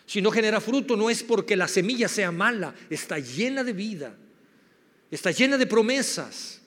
Si 0.07 0.21
no 0.21 0.33
genera 0.33 0.61
fruto 0.61 0.97
no 0.97 1.09
es 1.09 1.23
porque 1.23 1.55
la 1.55 1.69
semilla 1.69 2.09
sea 2.09 2.33
mala, 2.33 2.75
está 2.91 3.21
llena 3.21 3.63
de 3.63 3.73
vida, 3.75 4.17
está 5.09 5.31
llena 5.31 5.57
de 5.57 5.67
promesas. 5.67 6.61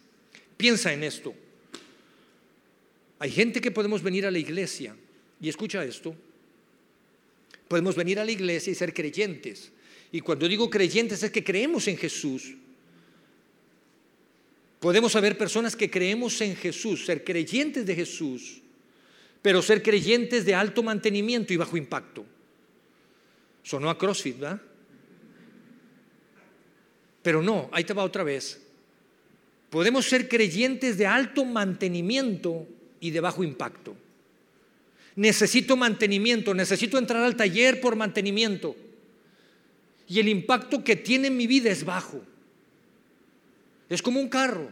Piensa 0.55 0.93
en 0.93 1.03
esto. 1.03 1.33
Hay 3.19 3.31
gente 3.31 3.59
que 3.59 3.71
podemos 3.71 4.01
venir 4.01 4.25
a 4.25 4.31
la 4.31 4.39
iglesia 4.39 4.95
y 5.41 5.49
escucha 5.49 5.83
esto. 5.83 6.15
Podemos 7.71 7.95
venir 7.95 8.19
a 8.19 8.25
la 8.25 8.31
iglesia 8.31 8.69
y 8.69 8.75
ser 8.75 8.93
creyentes. 8.93 9.71
Y 10.11 10.19
cuando 10.19 10.45
digo 10.45 10.69
creyentes 10.69 11.23
es 11.23 11.31
que 11.31 11.41
creemos 11.41 11.87
en 11.87 11.95
Jesús. 11.95 12.53
Podemos 14.81 15.15
haber 15.15 15.37
personas 15.37 15.73
que 15.73 15.89
creemos 15.89 16.41
en 16.41 16.57
Jesús, 16.57 17.05
ser 17.05 17.23
creyentes 17.23 17.85
de 17.85 17.95
Jesús, 17.95 18.59
pero 19.41 19.61
ser 19.61 19.81
creyentes 19.81 20.43
de 20.43 20.53
alto 20.53 20.83
mantenimiento 20.83 21.53
y 21.53 21.55
bajo 21.55 21.77
impacto. 21.77 22.25
Sonó 23.63 23.89
a 23.89 23.97
CrossFit, 23.97 24.37
¿verdad? 24.37 24.61
Pero 27.21 27.41
no, 27.41 27.69
ahí 27.71 27.85
te 27.85 27.93
va 27.93 28.03
otra 28.03 28.25
vez. 28.25 28.61
Podemos 29.69 30.05
ser 30.09 30.27
creyentes 30.27 30.97
de 30.97 31.07
alto 31.07 31.45
mantenimiento 31.45 32.67
y 32.99 33.11
de 33.11 33.21
bajo 33.21 33.45
impacto. 33.45 33.95
Necesito 35.15 35.75
mantenimiento, 35.75 36.53
necesito 36.53 36.97
entrar 36.97 37.23
al 37.23 37.35
taller 37.35 37.81
por 37.81 37.95
mantenimiento. 37.95 38.75
Y 40.07 40.19
el 40.19 40.29
impacto 40.29 40.83
que 40.83 40.95
tiene 40.95 41.27
en 41.27 41.37
mi 41.37 41.47
vida 41.47 41.69
es 41.69 41.83
bajo. 41.83 42.21
Es 43.89 44.01
como 44.01 44.19
un 44.19 44.29
carro. 44.29 44.71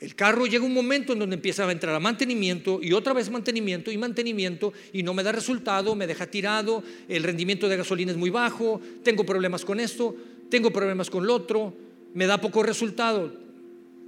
El 0.00 0.14
carro 0.14 0.46
llega 0.46 0.64
un 0.64 0.72
momento 0.72 1.12
en 1.12 1.18
donde 1.18 1.36
empieza 1.36 1.66
a 1.66 1.72
entrar 1.72 1.94
a 1.94 2.00
mantenimiento 2.00 2.80
y 2.82 2.94
otra 2.94 3.12
vez 3.12 3.30
mantenimiento 3.30 3.92
y 3.92 3.98
mantenimiento 3.98 4.72
y 4.94 5.02
no 5.02 5.12
me 5.12 5.22
da 5.22 5.30
resultado, 5.30 5.94
me 5.94 6.06
deja 6.06 6.26
tirado, 6.26 6.82
el 7.06 7.22
rendimiento 7.22 7.68
de 7.68 7.76
gasolina 7.76 8.10
es 8.10 8.16
muy 8.16 8.30
bajo, 8.30 8.80
tengo 9.04 9.26
problemas 9.26 9.62
con 9.62 9.78
esto, 9.78 10.16
tengo 10.48 10.70
problemas 10.70 11.10
con 11.10 11.26
lo 11.26 11.34
otro, 11.34 11.74
me 12.14 12.26
da 12.26 12.40
poco 12.40 12.62
resultado 12.62 13.49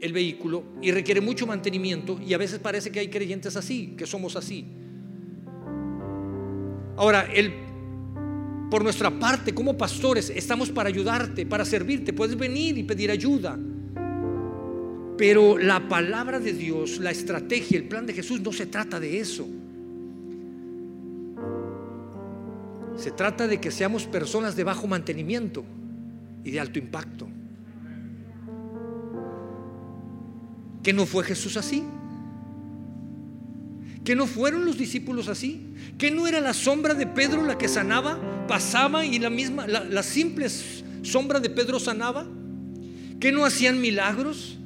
el 0.03 0.13
vehículo 0.13 0.65
y 0.83 0.91
requiere 0.91 1.21
mucho 1.21 1.47
mantenimiento 1.47 2.21
y 2.21 2.35
a 2.35 2.39
veces 2.39 2.59
parece 2.59 2.91
que 2.91 2.99
hay 2.99 3.09
creyentes 3.09 3.57
así, 3.57 3.95
que 3.97 4.05
somos 4.05 4.35
así. 4.35 4.67
Ahora, 6.97 7.29
el, 7.33 7.53
por 8.69 8.83
nuestra 8.83 9.11
parte 9.11 9.55
como 9.55 9.79
pastores 9.79 10.29
estamos 10.31 10.71
para 10.71 10.89
ayudarte, 10.89 11.47
para 11.47 11.65
servirte, 11.65 12.13
puedes 12.13 12.37
venir 12.37 12.77
y 12.79 12.83
pedir 12.83 13.13
ayuda. 13.13 13.57
Pero 15.17 15.57
la 15.57 15.89
palabra 15.89 16.41
de 16.41 16.53
Dios, 16.53 16.99
la 16.99 17.13
estrategia, 17.13 17.79
el 17.79 17.85
plan 17.85 18.05
de 18.05 18.13
Jesús 18.13 18.41
no 18.41 18.53
se 18.53 18.67
trata 18.67 18.99
de 18.99 19.21
eso. 19.21 19.47
Se 22.97 23.13
trata 23.13 23.47
de 23.47 23.61
que 23.61 23.71
seamos 23.71 24.05
personas 24.05 24.57
de 24.57 24.65
bajo 24.65 24.89
mantenimiento 24.89 25.65
y 26.43 26.51
de 26.51 26.59
alto 26.59 26.81
impacto. 26.81 27.29
¿Que 30.83 30.93
no 30.93 31.07
fue 31.07 31.25
Jesús 31.25 31.57
así? 31.57 31.85
¿Que 34.05 34.17
no 34.17 34.27
fueron 34.27 34.65
los 34.65 34.79
discípulos 34.79 35.29
así? 35.29 35.75
¿Que 35.97 36.11
no 36.11 36.27
era 36.27 36.41
la 36.41 36.55
sombra 36.55 36.95
de 36.95 37.07
Pedro 37.07 37.45
la 37.45 37.57
que 37.57 37.69
sanaba? 37.69 38.19
Pasaba 38.49 39.05
y 39.05 39.19
la 39.19 39.31
misma, 39.31 39.67
la, 39.67 39.85
la 39.85 40.03
simple 40.03 40.49
sombra 41.03 41.39
de 41.41 41.51
Pedro 41.51 41.79
sanaba. 41.79 42.27
¿Que 43.21 43.31
no 43.31 43.45
hacían 43.45 43.81
milagros? 43.81 44.59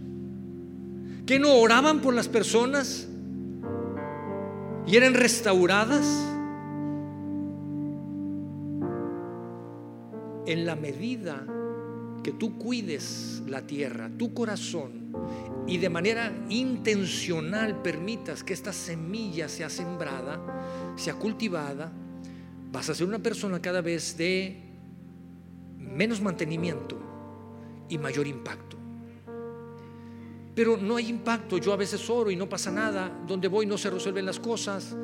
que 1.26 1.40
no 1.40 1.54
oraban 1.54 2.00
por 2.00 2.14
las 2.14 2.28
personas 2.28 3.08
y 4.86 4.96
eran 4.96 5.14
restauradas? 5.14 6.06
En 10.46 10.64
la 10.64 10.76
medida 10.76 11.44
que 12.26 12.32
tú 12.32 12.58
cuides 12.58 13.40
la 13.46 13.64
tierra, 13.64 14.10
tu 14.18 14.34
corazón, 14.34 15.12
y 15.64 15.78
de 15.78 15.88
manera 15.88 16.32
intencional 16.48 17.80
permitas 17.82 18.42
que 18.42 18.52
esta 18.52 18.72
semilla 18.72 19.48
sea 19.48 19.70
sembrada, 19.70 20.92
sea 20.96 21.14
cultivada, 21.14 21.92
vas 22.72 22.90
a 22.90 22.96
ser 22.96 23.06
una 23.06 23.20
persona 23.20 23.62
cada 23.62 23.80
vez 23.80 24.16
de 24.16 24.60
menos 25.78 26.20
mantenimiento 26.20 26.98
y 27.88 27.96
mayor 27.96 28.26
impacto 28.26 28.76
pero 30.56 30.78
no 30.78 30.96
hay 30.96 31.10
impacto. 31.10 31.58
Yo 31.58 31.74
a 31.74 31.76
veces 31.76 32.08
oro 32.08 32.30
y 32.30 32.36
no 32.36 32.48
pasa 32.48 32.70
nada. 32.70 33.12
Donde 33.28 33.46
voy 33.46 33.66
no 33.66 33.76
se 33.76 33.90
resuelven 33.90 34.24
las 34.24 34.40
cosas. 34.40 34.96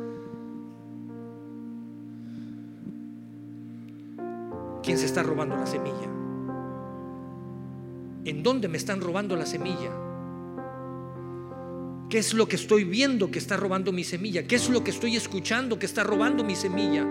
¿Quién 4.82 4.96
se 4.96 5.04
está 5.04 5.22
robando 5.22 5.54
la 5.54 5.66
semilla? 5.66 6.21
¿En 8.24 8.42
dónde 8.42 8.68
me 8.68 8.76
están 8.78 9.00
robando 9.00 9.36
la 9.36 9.46
semilla? 9.46 9.90
¿Qué 12.08 12.18
es 12.18 12.34
lo 12.34 12.46
que 12.46 12.56
estoy 12.56 12.84
viendo 12.84 13.30
que 13.30 13.38
está 13.38 13.56
robando 13.56 13.90
mi 13.90 14.04
semilla? 14.04 14.46
¿Qué 14.46 14.56
es 14.56 14.68
lo 14.68 14.84
que 14.84 14.90
estoy 14.90 15.16
escuchando 15.16 15.78
que 15.78 15.86
está 15.86 16.04
robando 16.04 16.44
mi 16.44 16.54
semilla? 16.54 17.06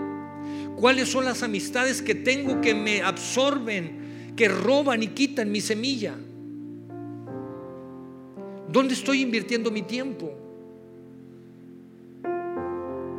¿Cuáles 0.76 1.10
son 1.10 1.24
las 1.24 1.42
amistades 1.42 2.00
que 2.00 2.14
tengo 2.14 2.60
que 2.60 2.74
me 2.74 3.02
absorben, 3.02 4.34
que 4.36 4.48
roban 4.48 5.02
y 5.02 5.08
quitan 5.08 5.50
mi 5.50 5.60
semilla? 5.60 6.14
¿Dónde 8.68 8.94
estoy 8.94 9.20
invirtiendo 9.20 9.70
mi 9.70 9.82
tiempo? 9.82 10.32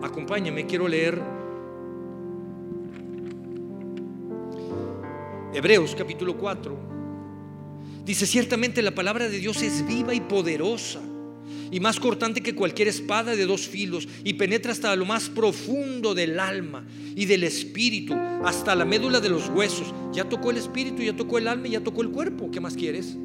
Acompáñame, 0.02 0.66
quiero 0.66 0.88
leer 0.88 1.22
Hebreos 5.54 5.96
capítulo 5.96 6.36
4. 6.36 6.93
Dice, 8.06 8.26
ciertamente 8.26 8.82
la 8.82 8.96
palabra 8.96 9.30
de 9.30 9.40
Dios 9.40 9.62
es 9.62 9.86
viva 9.88 10.14
y 10.14 10.22
poderosa 10.22 11.02
y 11.72 11.80
más 11.80 12.00
cortante 12.00 12.42
que 12.42 12.54
cualquier 12.54 12.88
espada 12.88 13.36
de 13.36 13.46
dos 13.46 13.68
filos 13.68 14.08
y 14.24 14.34
penetra 14.34 14.72
hasta 14.72 14.96
lo 14.96 15.06
más 15.06 15.30
profundo 15.30 16.14
del 16.14 16.40
alma 16.40 16.86
y 17.16 17.26
del 17.26 17.44
espíritu, 17.44 18.14
hasta 18.44 18.76
la 18.76 18.86
médula 18.86 19.20
de 19.20 19.30
los 19.30 19.50
huesos. 19.50 19.94
Ya 20.14 20.28
tocó 20.28 20.52
el 20.52 20.58
espíritu, 20.58 21.02
ya 21.02 21.16
tocó 21.16 21.38
el 21.38 21.48
alma 21.48 21.68
y 21.68 21.72
ya 21.72 21.84
tocó 21.84 22.02
el 22.02 22.10
cuerpo. 22.10 22.52
¿Qué 22.52 22.60
más 22.60 22.76
quieres? 22.76 23.16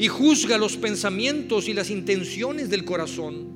y 0.00 0.08
juzga 0.08 0.56
los 0.56 0.78
pensamientos 0.78 1.68
y 1.68 1.74
las 1.74 1.90
intenciones 1.90 2.70
del 2.70 2.86
corazón, 2.86 3.48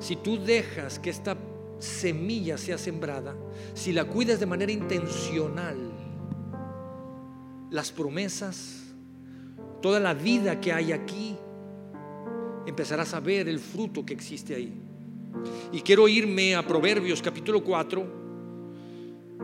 si 0.00 0.16
tú 0.16 0.42
dejas 0.42 0.98
que 0.98 1.10
esta 1.10 1.36
semilla 1.78 2.56
sea 2.56 2.78
sembrada, 2.78 3.36
si 3.74 3.92
la 3.92 4.06
cuidas 4.06 4.40
de 4.40 4.46
manera 4.46 4.72
intencional, 4.72 5.76
las 7.70 7.92
promesas, 7.92 8.82
toda 9.82 10.00
la 10.00 10.14
vida 10.14 10.60
que 10.60 10.72
hay 10.72 10.92
aquí, 10.92 11.36
empezarás 12.66 13.14
a 13.14 13.20
ver 13.20 13.48
el 13.48 13.58
fruto 13.58 14.04
que 14.04 14.14
existe 14.14 14.54
ahí. 14.54 14.72
Y 15.72 15.80
quiero 15.80 16.08
irme 16.08 16.54
a 16.54 16.66
Proverbios 16.66 17.22
capítulo 17.22 17.62
4, 17.62 18.18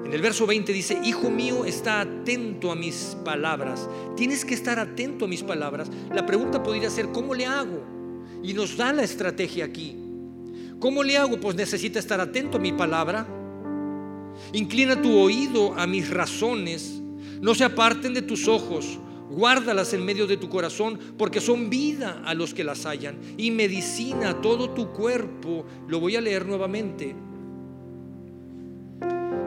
en 0.05 0.13
el 0.13 0.21
verso 0.21 0.47
20 0.47 0.73
dice, 0.73 0.99
Hijo 1.05 1.31
mío, 1.31 1.65
está 1.65 2.01
atento 2.01 2.71
a 2.71 2.77
mis 2.77 3.17
palabras. 3.25 3.89
Tienes 4.17 4.45
que 4.45 4.55
estar 4.55 4.79
atento 4.79 5.25
a 5.25 5.29
mis 5.29 5.43
palabras. 5.43 5.91
La 6.13 6.27
pregunta 6.27 6.63
podría 6.63 6.91
ser, 6.91 7.11
¿cómo 7.11 7.35
le 7.35 7.47
hago? 7.47 7.83
Y 8.43 8.53
nos 8.53 8.77
da 8.77 8.93
la 8.93 9.03
estrategia 9.03 9.65
aquí. 9.65 9.97
¿Cómo 10.79 11.03
le 11.03 11.17
hago? 11.17 11.41
Pues 11.41 11.55
necesita 11.55 11.99
estar 11.99 12.21
atento 12.21 12.59
a 12.59 12.61
mi 12.61 12.73
palabra. 12.73 13.27
Inclina 14.53 15.01
tu 15.01 15.17
oído 15.17 15.73
a 15.75 15.87
mis 15.87 16.11
razones. 16.11 17.01
No 17.45 17.55
se 17.55 17.63
aparten 17.63 18.15
de 18.15 18.23
tus 18.23 18.49
ojos. 18.49 18.99
Guárdalas 19.29 19.93
en 19.93 20.03
medio 20.03 20.27
de 20.27 20.39
tu 20.39 20.49
corazón 20.49 20.99
porque 21.19 21.43
son 21.43 21.69
vida 21.69 22.23
a 22.25 22.33
los 22.33 22.55
que 22.55 22.65
las 22.65 22.87
hallan 22.87 23.19
y 23.37 23.51
medicina 23.51 24.31
a 24.31 24.41
todo 24.41 24.71
tu 24.71 24.95
cuerpo. 24.95 25.67
Lo 25.87 26.01
voy 26.01 26.17
a 26.17 26.23
leer 26.23 26.47
nuevamente 26.47 27.15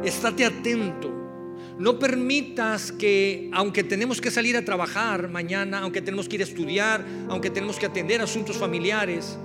estate 0.03 0.45
atento. 0.45 1.11
No 1.79 1.97
permitas 1.97 2.91
que, 2.91 3.49
aunque 3.51 3.83
tenemos 3.83 4.21
que 4.21 4.29
salir 4.29 4.55
a 4.57 4.63
trabajar 4.63 5.27
mañana, 5.27 5.79
aunque 5.79 6.03
tenemos 6.03 6.29
que 6.29 6.35
ir 6.35 6.41
a 6.41 6.45
estudiar, 6.45 7.03
aunque 7.29 7.49
tenemos 7.49 7.79
que 7.79 7.87
atender 7.87 8.21
asuntos 8.21 8.57
familiares 8.57 9.39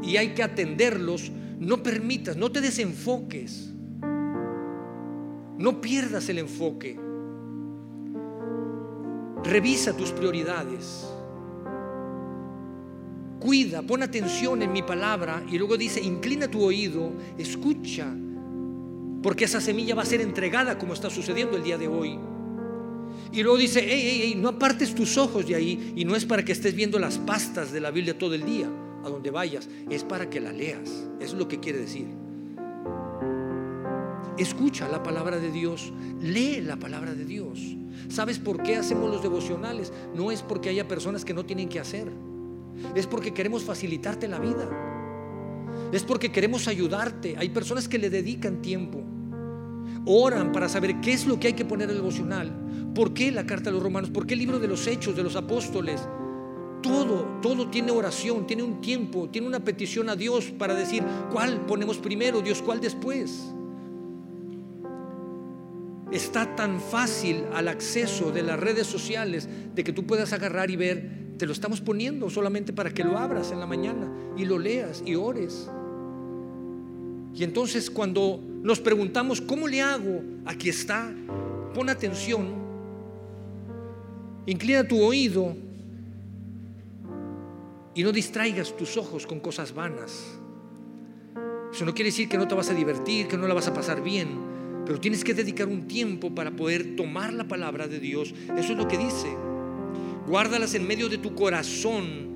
y 0.00 0.16
hay 0.16 0.28
que 0.28 0.44
atenderlos, 0.44 1.32
no 1.58 1.82
permitas, 1.82 2.36
no 2.36 2.52
te 2.52 2.60
desenfoques 2.60 3.72
No 5.58 5.80
pierdas 5.80 6.28
el 6.28 6.38
enfoque. 6.38 7.09
Revisa 9.44 9.96
tus 9.96 10.10
prioridades. 10.12 11.06
Cuida, 13.40 13.80
pon 13.80 14.02
atención 14.02 14.60
en 14.62 14.70
mi 14.70 14.82
palabra 14.82 15.42
y 15.50 15.56
luego 15.56 15.78
dice, 15.78 16.00
inclina 16.00 16.48
tu 16.48 16.62
oído, 16.62 17.12
escucha, 17.38 18.06
porque 19.22 19.44
esa 19.44 19.62
semilla 19.62 19.94
va 19.94 20.02
a 20.02 20.06
ser 20.06 20.20
entregada 20.20 20.76
como 20.76 20.92
está 20.92 21.08
sucediendo 21.08 21.56
el 21.56 21.62
día 21.62 21.78
de 21.78 21.88
hoy. 21.88 22.18
Y 23.32 23.42
luego 23.42 23.56
dice, 23.56 23.80
hey, 23.82 24.02
hey, 24.02 24.20
hey, 24.24 24.34
no 24.36 24.48
apartes 24.48 24.94
tus 24.94 25.16
ojos 25.16 25.46
de 25.46 25.54
ahí 25.54 25.94
y 25.96 26.04
no 26.04 26.16
es 26.16 26.26
para 26.26 26.44
que 26.44 26.52
estés 26.52 26.74
viendo 26.74 26.98
las 26.98 27.16
pastas 27.18 27.72
de 27.72 27.80
la 27.80 27.90
Biblia 27.90 28.18
todo 28.18 28.34
el 28.34 28.44
día, 28.44 28.68
a 29.04 29.08
donde 29.08 29.30
vayas, 29.30 29.68
es 29.88 30.04
para 30.04 30.28
que 30.28 30.40
la 30.40 30.52
leas. 30.52 31.08
Es 31.18 31.32
lo 31.32 31.48
que 31.48 31.60
quiere 31.60 31.78
decir. 31.78 32.08
Escucha 34.36 34.88
la 34.88 35.02
palabra 35.02 35.38
de 35.38 35.50
Dios, 35.50 35.92
lee 36.20 36.60
la 36.60 36.76
palabra 36.76 37.14
de 37.14 37.24
Dios. 37.24 37.60
¿Sabes 38.08 38.38
por 38.38 38.62
qué 38.62 38.76
hacemos 38.76 39.10
los 39.10 39.22
devocionales? 39.22 39.92
No 40.14 40.30
es 40.30 40.42
porque 40.42 40.68
haya 40.68 40.88
personas 40.88 41.24
que 41.24 41.34
no 41.34 41.44
tienen 41.44 41.68
que 41.68 41.80
hacer. 41.80 42.10
Es 42.94 43.06
porque 43.06 43.32
queremos 43.32 43.64
facilitarte 43.64 44.28
la 44.28 44.38
vida. 44.38 44.68
Es 45.92 46.02
porque 46.02 46.32
queremos 46.32 46.68
ayudarte. 46.68 47.36
Hay 47.38 47.50
personas 47.50 47.88
que 47.88 47.98
le 47.98 48.10
dedican 48.10 48.62
tiempo. 48.62 49.02
Oran 50.06 50.52
para 50.52 50.68
saber 50.68 51.00
qué 51.00 51.12
es 51.12 51.26
lo 51.26 51.38
que 51.38 51.48
hay 51.48 51.52
que 51.52 51.64
poner 51.64 51.84
en 51.84 51.90
el 51.90 51.96
devocional. 51.96 52.52
¿Por 52.94 53.12
qué 53.12 53.30
la 53.30 53.46
carta 53.46 53.70
a 53.70 53.72
los 53.72 53.82
romanos? 53.82 54.10
¿Por 54.10 54.26
qué 54.26 54.34
el 54.34 54.40
libro 54.40 54.58
de 54.58 54.68
los 54.68 54.86
hechos 54.86 55.14
de 55.14 55.22
los 55.22 55.36
apóstoles? 55.36 56.00
Todo, 56.82 57.40
todo 57.42 57.68
tiene 57.68 57.92
oración, 57.92 58.46
tiene 58.46 58.62
un 58.62 58.80
tiempo, 58.80 59.28
tiene 59.28 59.46
una 59.46 59.60
petición 59.60 60.08
a 60.08 60.16
Dios 60.16 60.50
para 60.58 60.74
decir 60.74 61.04
cuál 61.30 61.66
ponemos 61.66 61.98
primero, 61.98 62.40
Dios 62.40 62.62
cuál 62.62 62.80
después. 62.80 63.52
Está 66.12 66.56
tan 66.56 66.80
fácil 66.80 67.44
al 67.52 67.68
acceso 67.68 68.32
de 68.32 68.42
las 68.42 68.58
redes 68.58 68.86
sociales 68.86 69.48
de 69.74 69.84
que 69.84 69.92
tú 69.92 70.06
puedas 70.06 70.32
agarrar 70.32 70.70
y 70.70 70.76
ver, 70.76 71.36
te 71.38 71.46
lo 71.46 71.52
estamos 71.52 71.80
poniendo 71.80 72.28
solamente 72.28 72.72
para 72.72 72.90
que 72.90 73.04
lo 73.04 73.16
abras 73.16 73.52
en 73.52 73.60
la 73.60 73.66
mañana 73.66 74.10
y 74.36 74.44
lo 74.44 74.58
leas 74.58 75.02
y 75.06 75.14
ores. 75.14 75.70
Y 77.34 77.44
entonces 77.44 77.90
cuando 77.90 78.40
nos 78.62 78.80
preguntamos, 78.80 79.40
¿cómo 79.40 79.68
le 79.68 79.80
hago? 79.80 80.22
Aquí 80.46 80.68
está. 80.68 81.12
Pon 81.74 81.88
atención. 81.88 82.60
Inclina 84.46 84.86
tu 84.86 85.00
oído 85.00 85.56
y 87.94 88.02
no 88.02 88.12
distraigas 88.12 88.76
tus 88.76 88.96
ojos 88.96 89.26
con 89.26 89.40
cosas 89.40 89.72
vanas. 89.72 90.38
Eso 91.72 91.84
no 91.84 91.94
quiere 91.94 92.10
decir 92.10 92.28
que 92.28 92.36
no 92.36 92.48
te 92.48 92.54
vas 92.54 92.70
a 92.70 92.74
divertir, 92.74 93.28
que 93.28 93.36
no 93.36 93.46
la 93.46 93.54
vas 93.54 93.68
a 93.68 93.74
pasar 93.74 94.02
bien, 94.02 94.49
pero 94.86 94.98
tienes 94.98 95.22
que 95.24 95.34
dedicar 95.34 95.68
un 95.68 95.86
tiempo 95.86 96.34
para 96.34 96.50
poder 96.50 96.96
tomar 96.96 97.32
la 97.32 97.44
palabra 97.44 97.86
de 97.86 98.00
Dios. 98.00 98.34
Eso 98.56 98.72
es 98.72 98.78
lo 98.78 98.88
que 98.88 98.98
dice. 98.98 99.28
Guárdalas 100.26 100.74
en 100.74 100.86
medio 100.86 101.08
de 101.08 101.18
tu 101.18 101.34
corazón. 101.34 102.28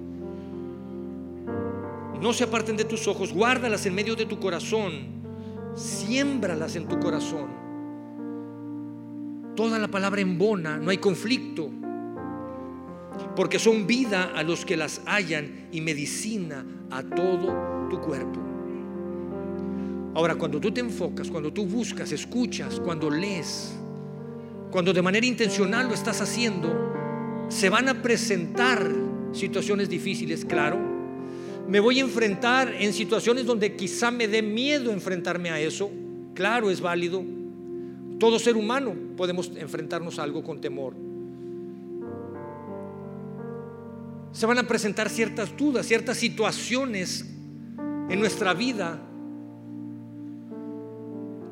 No 2.21 2.33
se 2.33 2.45
aparten 2.45 2.77
de 2.77 2.85
tus 2.85 3.07
ojos, 3.07 3.33
guárdalas 3.33 3.85
en 3.87 3.95
medio 3.95 4.17
de 4.17 4.27
tu 4.27 4.39
corazón. 4.39 4.93
Siémbralas 5.75 6.77
en 6.77 6.87
tu 6.89 6.99
corazón. 7.01 7.49
Toda 9.57 9.79
la 9.79 9.89
palabra 9.89 10.21
embona, 10.21 10.79
no 10.79 10.91
hay 10.91 10.99
conflicto. 10.99 11.71
Porque 13.37 13.59
son 13.59 13.87
vida 13.87 14.33
a 14.35 14.43
los 14.43 14.65
que 14.65 14.77
las 14.77 15.03
hallan 15.07 15.69
y 15.71 15.81
medicina 15.81 16.65
a 16.91 17.03
todo 17.03 17.89
tu 17.91 18.01
cuerpo. 18.01 18.54
Ahora, 20.15 20.37
cuando 20.37 20.61
tú 20.61 20.71
te 20.71 20.81
enfocas, 20.81 21.29
cuando 21.29 21.53
tú 21.53 21.67
buscas, 21.67 22.13
escuchas, 22.13 22.79
cuando 22.79 23.11
lees, 23.11 23.75
cuando 24.71 24.93
de 24.93 25.03
manera 25.03 25.27
intencional 25.27 25.89
lo 25.89 25.95
estás 25.95 26.21
haciendo, 26.21 26.73
se 27.49 27.69
van 27.69 27.89
a 27.89 28.01
presentar 28.01 28.89
situaciones 29.33 29.89
difíciles, 29.89 30.45
claro. 30.45 30.79
Me 31.67 31.81
voy 31.81 31.99
a 31.99 32.03
enfrentar 32.03 32.73
en 32.79 32.93
situaciones 32.93 33.45
donde 33.45 33.75
quizá 33.75 34.13
me 34.13 34.29
dé 34.29 34.41
miedo 34.41 34.93
enfrentarme 34.93 35.51
a 35.51 35.59
eso. 35.59 35.91
Claro, 36.35 36.71
es 36.71 36.81
válido. 36.81 37.25
Todo 38.21 38.39
ser 38.39 38.57
humano 38.57 38.95
podemos 39.17 39.51
enfrentarnos 39.57 40.21
a 40.21 40.23
algo 40.23 40.45
con 40.45 40.61
temor. 40.61 40.95
Se 44.31 44.47
van 44.47 44.59
a 44.59 44.63
presentar 44.65 45.11
ciertas 45.11 45.57
dudas, 45.57 45.87
ciertas 45.87 46.19
situaciones 46.19 47.25
en 48.09 48.21
nuestra 48.21 48.55
vida 48.55 49.01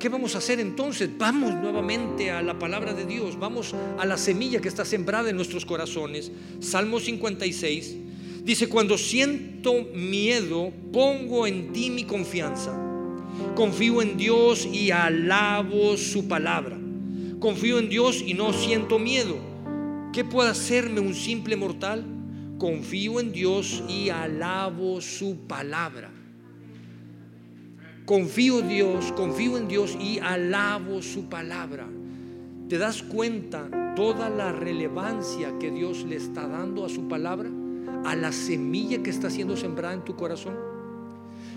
¿Qué 0.02 0.08
vamos 0.08 0.34
a 0.34 0.38
hacer 0.38 0.58
entonces? 0.58 1.08
Vamos 1.16 1.54
nuevamente 1.54 2.32
a 2.32 2.42
la 2.42 2.58
palabra 2.58 2.92
de 2.92 3.06
Dios, 3.06 3.38
vamos 3.38 3.72
a 3.72 4.04
la 4.04 4.16
semilla 4.16 4.60
que 4.60 4.66
está 4.66 4.84
sembrada 4.84 5.30
en 5.30 5.36
nuestros 5.36 5.64
corazones. 5.64 6.32
Salmo 6.58 6.98
56 6.98 7.98
dice, 8.42 8.68
cuando 8.68 8.98
siento 8.98 9.72
miedo, 9.94 10.72
pongo 10.92 11.46
en 11.46 11.72
ti 11.72 11.90
mi 11.90 12.02
confianza. 12.02 12.76
Confío 13.54 14.02
en 14.02 14.16
Dios 14.16 14.66
y 14.66 14.90
alabo 14.90 15.96
su 15.96 16.26
palabra. 16.26 16.76
Confío 17.38 17.78
en 17.78 17.88
Dios 17.88 18.24
y 18.26 18.34
no 18.34 18.52
siento 18.52 18.98
miedo. 18.98 19.36
¿Qué 20.12 20.24
puede 20.24 20.50
hacerme 20.50 20.98
un 20.98 21.14
simple 21.14 21.54
mortal? 21.54 22.04
Confío 22.58 23.20
en 23.20 23.30
Dios 23.30 23.84
y 23.88 24.08
alabo 24.08 25.00
su 25.00 25.46
palabra 25.46 26.10
confío 28.12 28.58
en 28.58 28.68
Dios, 28.68 29.10
confío 29.12 29.56
en 29.56 29.68
Dios 29.68 29.96
y 29.98 30.18
alabo 30.18 31.00
su 31.00 31.30
palabra. 31.30 31.88
¿Te 32.68 32.76
das 32.76 33.02
cuenta 33.02 33.94
toda 33.96 34.28
la 34.28 34.52
relevancia 34.52 35.58
que 35.58 35.70
Dios 35.70 36.04
le 36.04 36.16
está 36.16 36.46
dando 36.46 36.84
a 36.84 36.90
su 36.90 37.08
palabra? 37.08 37.48
A 38.04 38.14
la 38.14 38.30
semilla 38.30 39.02
que 39.02 39.08
está 39.08 39.30
siendo 39.30 39.56
sembrada 39.56 39.94
en 39.94 40.04
tu 40.04 40.14
corazón. 40.14 40.54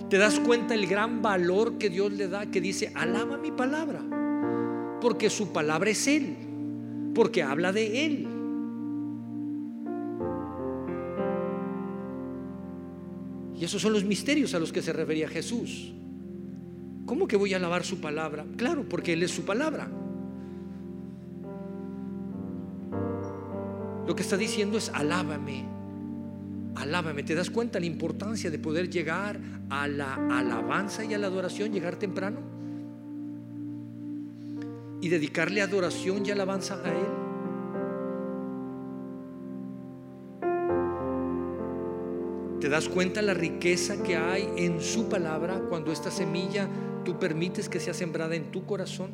¿Te 0.10 0.18
das 0.18 0.40
cuenta 0.40 0.76
el 0.76 0.88
gran 0.88 1.22
valor 1.22 1.78
que 1.78 1.90
Dios 1.90 2.14
le 2.14 2.30
da 2.30 2.46
que 2.46 2.62
dice, 2.62 2.90
alaba 2.96 3.36
mi 3.36 3.52
palabra? 3.52 4.02
Porque 5.02 5.30
su 5.30 5.52
palabra 5.52 5.90
es 5.90 6.08
Él, 6.08 6.38
porque 7.14 7.44
habla 7.44 7.74
de 7.74 8.06
Él. 8.06 8.28
Y 13.60 13.66
esos 13.66 13.82
son 13.82 13.92
los 13.92 14.06
misterios 14.06 14.54
a 14.54 14.60
los 14.60 14.72
que 14.72 14.82
se 14.82 14.94
refería 14.94 15.28
Jesús. 15.28 15.92
¿Cómo 17.06 17.28
que 17.28 17.38
voy 17.38 17.54
a 17.54 17.58
alabar 17.58 17.84
su 17.84 18.02
palabra? 18.02 18.46
Claro, 18.58 18.88
porque 18.90 19.14
Él 19.14 19.24
es 19.24 19.32
su 19.32 19.46
palabra. 19.46 19.88
Lo 24.08 24.16
que 24.16 24.24
está 24.24 24.38
diciendo 24.38 24.78
es, 24.78 24.90
alábame, 24.90 25.66
alábame. 26.76 27.24
¿Te 27.24 27.36
das 27.36 27.50
cuenta 27.50 27.80
la 27.80 27.86
importancia 27.86 28.50
de 28.50 28.60
poder 28.60 28.90
llegar 28.90 29.40
a 29.70 29.88
la 29.88 30.16
alabanza 30.16 31.06
y 31.06 31.14
a 31.14 31.18
la 31.20 31.28
adoración, 31.28 31.72
llegar 31.72 31.98
temprano? 31.98 32.40
Y 35.02 35.10
dedicarle 35.10 35.62
adoración 35.62 36.26
y 36.26 36.32
alabanza 36.32 36.82
a 36.84 36.90
Él. 36.90 37.26
¿Te 42.60 42.70
das 42.70 42.90
cuenta 42.90 43.22
la 43.22 43.36
riqueza 43.36 44.02
que 44.02 44.18
hay 44.18 44.50
en 44.58 44.82
su 44.82 45.08
palabra 45.08 45.62
cuando 45.70 45.92
esta 45.92 46.10
semilla 46.10 46.68
tú 47.06 47.18
permites 47.18 47.70
que 47.70 47.80
sea 47.80 47.94
sembrada 47.94 48.36
en 48.36 48.52
tu 48.52 48.66
corazón? 48.66 49.12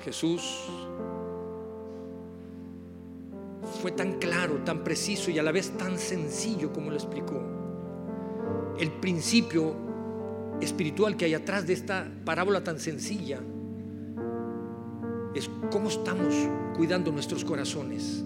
Jesús 0.00 0.68
fue 3.82 3.92
tan 3.92 4.14
claro, 4.14 4.62
tan 4.64 4.82
preciso 4.82 5.30
y 5.30 5.38
a 5.38 5.42
la 5.42 5.52
vez 5.52 5.76
tan 5.76 5.98
sencillo 5.98 6.72
como 6.72 6.90
lo 6.90 6.96
explicó. 6.96 7.40
El 8.78 8.90
principio 8.92 9.74
espiritual 10.60 11.16
que 11.16 11.26
hay 11.26 11.34
atrás 11.34 11.66
de 11.66 11.74
esta 11.74 12.10
parábola 12.24 12.64
tan 12.64 12.78
sencilla 12.78 13.40
es 15.34 15.50
cómo 15.70 15.88
estamos 15.88 16.34
cuidando 16.76 17.12
nuestros 17.12 17.44
corazones. 17.44 18.24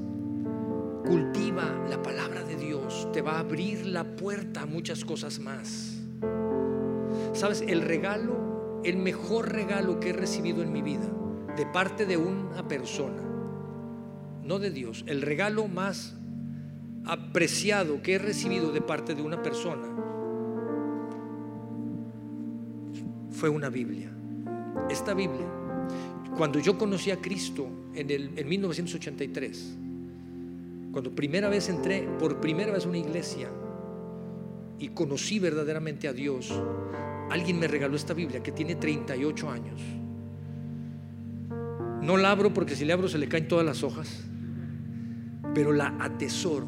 Cultiva 1.06 1.86
la 1.88 2.02
palabra 2.02 2.42
de 2.42 2.56
Dios, 2.56 3.08
te 3.12 3.22
va 3.22 3.36
a 3.36 3.38
abrir 3.40 3.86
la 3.86 4.16
puerta 4.16 4.62
a 4.62 4.66
muchas 4.66 5.04
cosas 5.04 5.38
más. 5.38 6.02
Sabes, 7.32 7.60
el 7.60 7.82
regalo, 7.82 8.80
el 8.84 8.96
mejor 8.96 9.52
regalo 9.52 10.00
que 10.00 10.10
he 10.10 10.12
recibido 10.12 10.62
en 10.62 10.72
mi 10.72 10.82
vida, 10.82 11.08
de 11.56 11.64
parte 11.66 12.06
de 12.06 12.16
una 12.16 12.66
persona, 12.66 13.22
no 14.42 14.58
de 14.58 14.70
Dios, 14.70 15.04
el 15.06 15.22
regalo 15.22 15.68
más 15.68 16.16
apreciado 17.04 18.02
que 18.02 18.14
he 18.14 18.18
recibido 18.18 18.72
de 18.72 18.80
parte 18.80 19.14
de 19.14 19.22
una 19.22 19.42
persona 19.42 19.86
fue 23.30 23.48
una 23.48 23.68
Biblia. 23.68 24.10
Esta 24.90 25.14
Biblia, 25.14 25.46
cuando 26.36 26.58
yo 26.58 26.76
conocí 26.76 27.10
a 27.10 27.20
Cristo 27.20 27.68
en, 27.94 28.10
el, 28.10 28.36
en 28.36 28.48
1983, 28.48 29.78
cuando 30.96 31.14
primera 31.14 31.50
vez 31.50 31.68
entré 31.68 32.08
por 32.18 32.40
primera 32.40 32.72
vez 32.72 32.86
a 32.86 32.88
una 32.88 32.96
iglesia, 32.96 33.50
y 34.78 34.88
conocí 34.88 35.38
verdaderamente 35.38 36.08
a 36.08 36.14
Dios, 36.14 36.50
alguien 37.30 37.58
me 37.58 37.68
regaló 37.68 37.96
esta 37.96 38.14
Biblia 38.14 38.42
que 38.42 38.50
tiene 38.50 38.76
38 38.76 39.50
años. 39.50 39.78
No 42.00 42.16
la 42.16 42.30
abro 42.30 42.54
porque 42.54 42.74
si 42.74 42.86
le 42.86 42.94
abro 42.94 43.08
se 43.08 43.18
le 43.18 43.28
caen 43.28 43.46
todas 43.46 43.66
las 43.66 43.82
hojas, 43.82 44.24
pero 45.54 45.74
la 45.74 45.94
atesoro, 46.00 46.66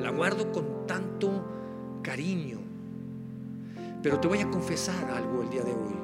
la 0.00 0.10
guardo 0.10 0.50
con 0.50 0.84
tanto 0.88 2.00
cariño. 2.02 2.58
Pero 4.02 4.18
te 4.18 4.26
voy 4.26 4.40
a 4.40 4.50
confesar 4.50 5.12
algo 5.12 5.44
el 5.44 5.50
día 5.50 5.62
de 5.62 5.70
hoy. 5.70 5.96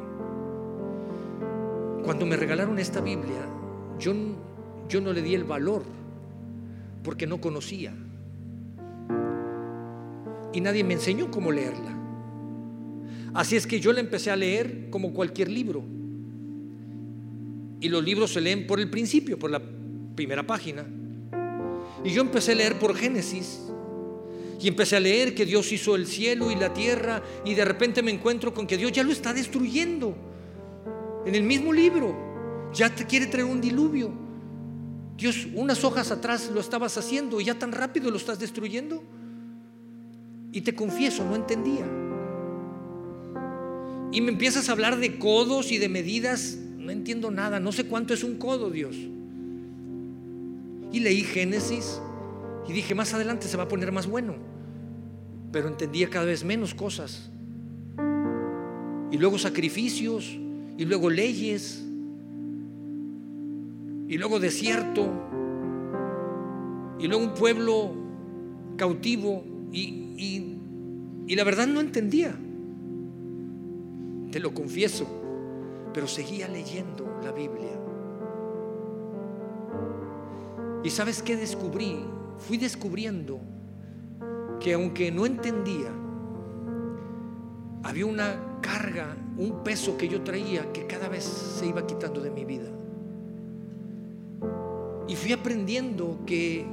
Cuando 2.05 2.27
me 2.27 2.37
regalaron 2.37 2.79
esta 2.79 3.01
Biblia, 3.01 3.45
yo, 3.99 4.13
yo 4.89 5.01
no 5.01 5.13
le 5.13 5.21
di 5.21 5.35
el 5.35 5.43
valor 5.43 6.01
porque 7.03 7.27
no 7.27 7.41
conocía. 7.41 7.93
Y 10.53 10.61
nadie 10.61 10.85
me 10.85 10.95
enseñó 10.95 11.31
cómo 11.31 11.51
leerla. 11.51 11.99
Así 13.35 13.57
es 13.57 13.67
que 13.67 13.81
yo 13.81 13.93
la 13.93 14.01
empecé 14.01 14.31
a 14.31 14.37
leer 14.37 14.91
como 14.91 15.13
cualquier 15.15 15.51
libro. 15.51 15.83
Y 17.81 17.89
los 17.89 18.05
libros 18.05 18.33
se 18.33 18.41
leen 18.41 18.67
por 18.67 18.79
el 18.79 18.91
principio, 18.91 19.39
por 19.39 19.51
la 19.51 19.61
primera 20.15 20.47
página. 20.47 20.87
Y 22.05 22.11
yo 22.11 22.23
empecé 22.23 22.53
a 22.53 22.57
leer 22.57 22.79
por 22.79 22.95
Génesis. 22.95 23.61
Y 24.61 24.69
empecé 24.69 24.97
a 24.97 25.01
leer 25.01 25.35
que 25.35 25.45
Dios 25.45 25.73
hizo 25.73 25.97
el 25.97 26.07
cielo 26.07 26.51
y 26.51 26.57
la 26.57 26.73
tierra. 26.73 27.23
Y 27.45 27.55
de 27.55 27.65
repente 27.65 28.03
me 28.03 28.13
encuentro 28.13 28.53
con 28.55 28.67
que 28.67 28.77
Dios 28.77 28.93
ya 28.93 29.03
lo 29.03 29.11
está 29.11 29.33
destruyendo. 29.33 30.15
En 31.27 31.35
el 31.35 31.43
mismo 31.43 31.73
libro. 31.73 32.71
Ya 32.73 32.95
te 32.95 33.07
quiere 33.07 33.27
traer 33.27 33.47
un 33.47 33.61
diluvio. 33.61 34.22
Dios, 35.17 35.47
unas 35.55 35.85
hojas 35.85 36.11
atrás 36.11 36.51
lo 36.53 36.61
estabas 36.61 36.97
haciendo 36.99 37.41
y 37.41 37.45
ya 37.45 37.59
tan 37.59 37.73
rápido 37.73 38.11
lo 38.11 38.17
estás 38.17 38.39
destruyendo. 38.39 39.03
Y 40.53 40.63
te 40.63 40.75
confieso, 40.75 41.25
no 41.25 41.37
entendía. 41.37 41.87
Y 44.13 44.21
me 44.21 44.31
empiezas 44.31 44.69
a 44.69 44.73
hablar 44.73 44.99
de 44.99 45.19
codos 45.19 45.73
y 45.73 45.79
de 45.79 45.89
medidas. 45.89 46.59
No 46.77 46.91
entiendo 46.91 47.31
nada. 47.31 47.61
No 47.61 47.73
sé 47.73 47.87
cuánto 47.87 48.13
es 48.13 48.23
un 48.23 48.37
codo, 48.37 48.71
Dios. 48.71 48.97
Y 50.93 51.01
leí 51.01 51.23
Génesis 51.23 52.01
y 52.69 52.73
dije, 52.73 52.95
más 52.95 53.15
adelante 53.15 53.49
se 53.49 53.57
va 53.57 53.65
a 53.65 53.69
poner 53.69 53.93
más 53.93 54.07
bueno. 54.07 54.37
Pero 55.51 55.69
entendía 55.69 56.11
cada 56.11 56.27
vez 56.27 56.45
menos 56.45 56.75
cosas. 56.75 57.31
Y 59.11 59.19
luego 59.19 59.39
sacrificios, 59.39 60.39
y 60.79 60.85
luego 60.85 61.11
leyes, 61.11 61.85
y 64.13 64.19
luego 64.19 64.39
desierto, 64.39 65.07
y 66.99 67.09
luego 67.09 67.25
un 67.25 67.33
pueblo 67.33 67.93
cautivo. 68.77 69.43
Y, 69.73 70.59
y 71.27 71.35
la 71.35 71.45
verdad 71.45 71.67
no 71.67 71.81
entendía, 71.81 72.39
te 74.31 74.39
lo 74.39 74.53
confieso, 74.53 75.07
pero 75.95 76.07
seguía 76.07 76.47
leyendo 76.47 77.21
la 77.23 77.33
Biblia. 77.33 77.71
¿Y 80.85 80.91
sabes 80.91 81.23
qué 81.23 81.35
descubrí? 81.35 82.05
Fui 82.37 82.59
descubriendo 82.59 83.41
que 84.61 84.75
aunque 84.75 85.11
no 85.11 85.25
entendía, 85.25 85.91
había 87.83 88.05
una 88.05 88.59
carga, 88.61 89.17
un 89.39 89.65
peso 89.65 89.97
que 89.97 90.07
yo 90.07 90.21
traía 90.21 90.71
que 90.71 90.87
cada 90.87 91.09
vez 91.09 91.25
se 91.25 91.67
iba 91.67 91.87
quitando 91.87 92.21
de 92.21 92.31
mi 92.31 92.45
vida. 92.45 92.69
Y 95.13 95.15
fui 95.15 95.35
aprendiendo 95.35 96.21
que 96.25 96.65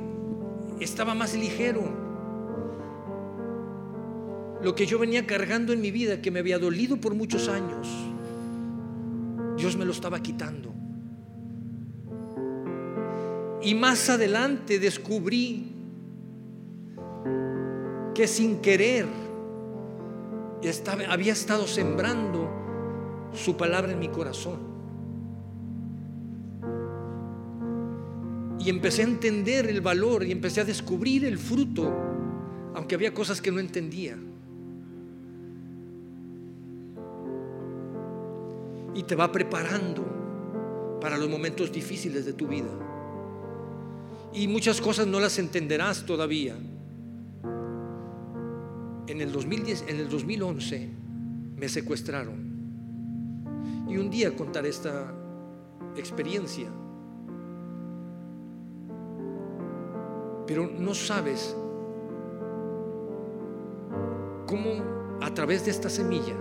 estaba 0.80 1.13
más 1.13 1.36
ligero. 1.36 1.82
Lo 4.63 4.73
que 4.75 4.86
yo 4.86 4.97
venía 4.97 5.28
cargando 5.28 5.73
en 5.73 5.82
mi 5.82 5.91
vida, 5.91 6.21
que 6.21 6.32
me 6.32 6.39
había 6.39 6.58
dolido 6.58 6.95
por 7.02 7.15
muchos 7.15 7.49
años, 7.49 7.89
Dios 9.58 9.75
me 9.75 9.84
lo 9.84 9.91
estaba 9.91 10.21
quitando. 10.21 10.73
Y 13.62 13.75
más 13.75 14.10
adelante 14.10 14.80
descubrí 14.80 15.73
que 18.15 18.25
sin 18.25 18.62
querer 18.62 19.06
había 21.10 21.34
estado 21.34 21.67
sembrando 21.67 22.49
su 23.34 23.58
palabra 23.58 23.91
en 23.91 23.99
mi 23.99 24.08
corazón. 24.08 24.68
Y 28.60 28.69
empecé 28.69 29.02
a 29.04 29.06
entender 29.06 29.67
el 29.67 29.80
valor 29.80 30.26
y 30.26 30.32
empecé 30.32 30.62
a 30.62 30.65
descubrir 30.65 31.24
el 31.24 31.38
fruto, 31.38 31.91
aunque 32.76 32.95
había 32.95 33.13
cosas 33.13 33.41
que 33.41 33.52
no 33.52 33.60
entendía. 33.60 34.17
Y 38.93 39.04
te 39.04 39.15
va 39.15 39.32
preparando 39.32 40.98
para 41.00 41.17
los 41.17 41.30
momentos 41.30 41.72
difíciles 41.72 42.26
de 42.26 42.34
tu 42.34 42.48
vida. 42.48 42.69
Y 44.34 44.48
muchas 44.48 44.82
cosas 44.82 45.08
no 45.08 45.19
las 45.19 45.39
entenderás 45.39 46.06
todavía. 46.06 46.56
En 49.08 49.22
el, 49.22 49.32
2010, 49.32 49.86
en 49.88 50.00
el 50.02 50.10
2011 50.10 50.89
me 51.56 51.69
secuestraron. 51.69 52.50
Y 53.88 53.98
un 53.98 54.10
día 54.10 54.36
contaré 54.36 54.69
esta 54.69 55.13
experiencia. 55.95 56.69
Pero 60.49 60.67
no 60.67 60.95
sabes 60.95 61.55
cómo 64.47 65.19
a 65.21 65.31
través 65.31 65.63
de 65.65 65.69
esta 65.69 65.91
semilla 65.91 66.33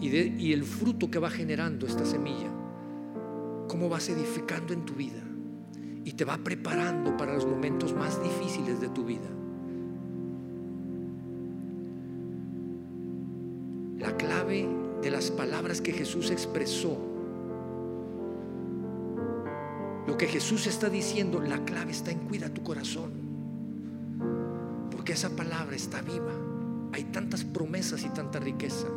y, 0.00 0.54
el 0.54 0.64
fruto 0.64 1.10
que 1.10 1.18
va 1.18 1.28
generando 1.28 1.86
esta 1.86 2.06
semilla, 2.06 2.50
cómo 3.68 3.90
vas 3.90 4.08
edificando 4.08 4.72
en 4.72 4.86
tu 4.86 4.94
vida 4.94 5.22
y 6.02 6.12
te 6.14 6.24
va 6.24 6.38
preparando 6.38 7.14
para 7.18 7.34
los 7.34 7.44
momentos 7.44 7.92
más 7.92 8.22
difíciles 8.22 8.80
de 8.80 8.88
tu 8.88 9.04
vida. 9.04 9.28
La 13.98 14.16
clave 14.16 14.66
de 15.02 15.10
las 15.10 15.30
palabras 15.30 15.82
que 15.82 15.92
Jesús 15.92 16.30
expresó, 16.30 16.96
lo 20.06 20.16
que 20.16 20.26
Jesús 20.26 20.66
está 20.66 20.88
diciendo, 20.88 21.38
la 21.38 21.62
clave 21.66 21.92
está 21.92 22.12
en 22.12 22.20
cuida 22.20 22.48
tu 22.48 22.62
corazón, 22.62 23.21
esa 25.12 25.30
palabra 25.30 25.76
está 25.76 26.00
viva. 26.00 26.32
Hay 26.92 27.04
tantas 27.04 27.44
promesas 27.44 28.02
y 28.04 28.08
tanta 28.10 28.38
riqueza. 28.38 28.88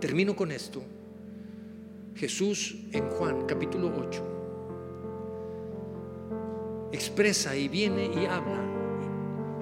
Termino 0.00 0.36
con 0.36 0.52
esto. 0.52 0.82
Jesús 2.14 2.76
en 2.92 3.08
Juan 3.10 3.46
capítulo 3.46 3.92
8 4.08 4.34
expresa 6.94 7.56
y 7.56 7.68
viene 7.68 8.06
y 8.06 8.24
habla. 8.26 8.62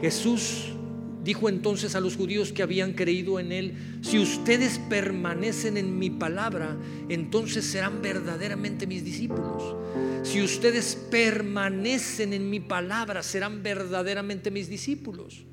Jesús 0.01 0.75
dijo 1.25 1.49
entonces 1.49 1.95
a 1.95 2.01
los 2.01 2.17
judíos 2.17 2.53
que 2.53 2.63
habían 2.63 2.93
creído 2.93 3.39
en 3.39 3.53
él, 3.53 3.75
si 4.03 4.19
ustedes 4.19 4.81
permanecen 4.89 5.77
en 5.77 5.99
mi 5.99 6.11
palabra, 6.11 6.77
entonces 7.09 7.65
serán 7.65 8.03
verdaderamente 8.03 8.87
mis 8.87 9.05
discípulos. 9.05 9.77
Si 10.23 10.43
ustedes 10.43 10.97
permanecen 11.11 12.33
en 12.33 12.49
mi 12.49 12.61
palabra, 12.61 13.23
serán 13.23 13.63
verdaderamente 13.63 14.51
mis 14.51 14.69
discípulos. 14.69 15.45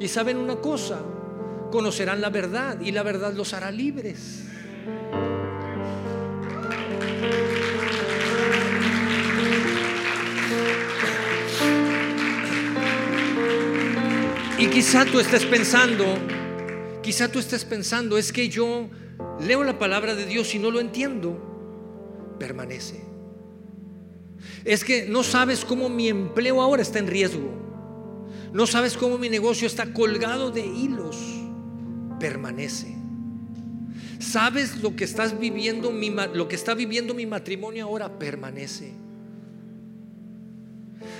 Y 0.00 0.08
saben 0.08 0.36
una 0.36 0.56
cosa, 0.56 1.00
conocerán 1.70 2.20
la 2.20 2.30
verdad 2.30 2.80
y 2.80 2.92
la 2.92 3.02
verdad 3.02 3.34
los 3.34 3.54
hará 3.54 3.70
libres. 3.70 4.44
Quizá 14.72 15.04
tú 15.04 15.20
estés 15.20 15.44
pensando, 15.44 16.04
quizá 17.02 17.30
tú 17.30 17.38
estés 17.38 17.64
pensando, 17.64 18.16
es 18.16 18.32
que 18.32 18.48
yo 18.48 18.88
leo 19.40 19.64
la 19.64 19.78
palabra 19.78 20.14
de 20.14 20.24
Dios 20.24 20.54
y 20.54 20.58
no 20.58 20.70
lo 20.70 20.80
entiendo. 20.80 22.36
Permanece. 22.38 23.02
Es 24.64 24.82
que 24.82 25.06
no 25.06 25.22
sabes 25.22 25.64
cómo 25.64 25.88
mi 25.88 26.08
empleo 26.08 26.62
ahora 26.62 26.82
está 26.82 26.98
en 26.98 27.06
riesgo. 27.06 27.50
No 28.52 28.66
sabes 28.66 28.96
cómo 28.96 29.18
mi 29.18 29.28
negocio 29.28 29.66
está 29.66 29.92
colgado 29.92 30.50
de 30.50 30.64
hilos. 30.64 31.16
Permanece. 32.18 32.96
¿Sabes 34.18 34.82
lo 34.82 34.96
que 34.96 35.04
estás 35.04 35.38
viviendo 35.38 35.92
lo 36.32 36.48
que 36.48 36.56
está 36.56 36.74
viviendo 36.74 37.12
mi 37.12 37.26
matrimonio 37.26 37.84
ahora? 37.84 38.18
Permanece. 38.18 38.94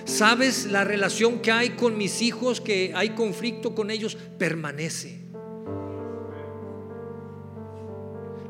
¿Sabes 0.04 0.66
la 0.66 0.84
relación 0.84 1.40
que 1.40 1.52
hay 1.52 1.70
con 1.70 1.96
mis 1.96 2.22
hijos, 2.22 2.60
que 2.60 2.92
hay 2.94 3.10
conflicto 3.10 3.74
con 3.74 3.90
ellos? 3.90 4.16
Permanece. 4.38 5.20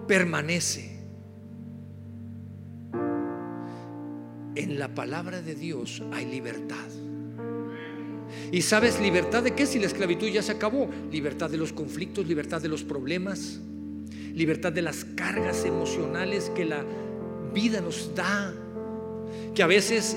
Permanece. 0.06 0.92
En 4.54 4.78
la 4.78 4.94
palabra 4.94 5.40
de 5.40 5.54
Dios 5.54 6.02
hay 6.12 6.26
libertad. 6.26 6.88
¿Y 8.50 8.62
sabes 8.62 9.00
libertad 9.00 9.42
de 9.42 9.54
qué 9.54 9.66
si 9.66 9.78
la 9.78 9.86
esclavitud 9.86 10.28
ya 10.28 10.42
se 10.42 10.52
acabó? 10.52 10.88
Libertad 11.10 11.48
de 11.50 11.56
los 11.56 11.72
conflictos, 11.72 12.26
libertad 12.26 12.60
de 12.60 12.68
los 12.68 12.84
problemas, 12.84 13.60
libertad 14.34 14.72
de 14.72 14.82
las 14.82 15.04
cargas 15.04 15.64
emocionales 15.64 16.50
que 16.54 16.64
la 16.64 16.84
vida 17.52 17.80
nos 17.80 18.14
da, 18.14 18.52
que 19.54 19.62
a 19.62 19.66
veces 19.66 20.16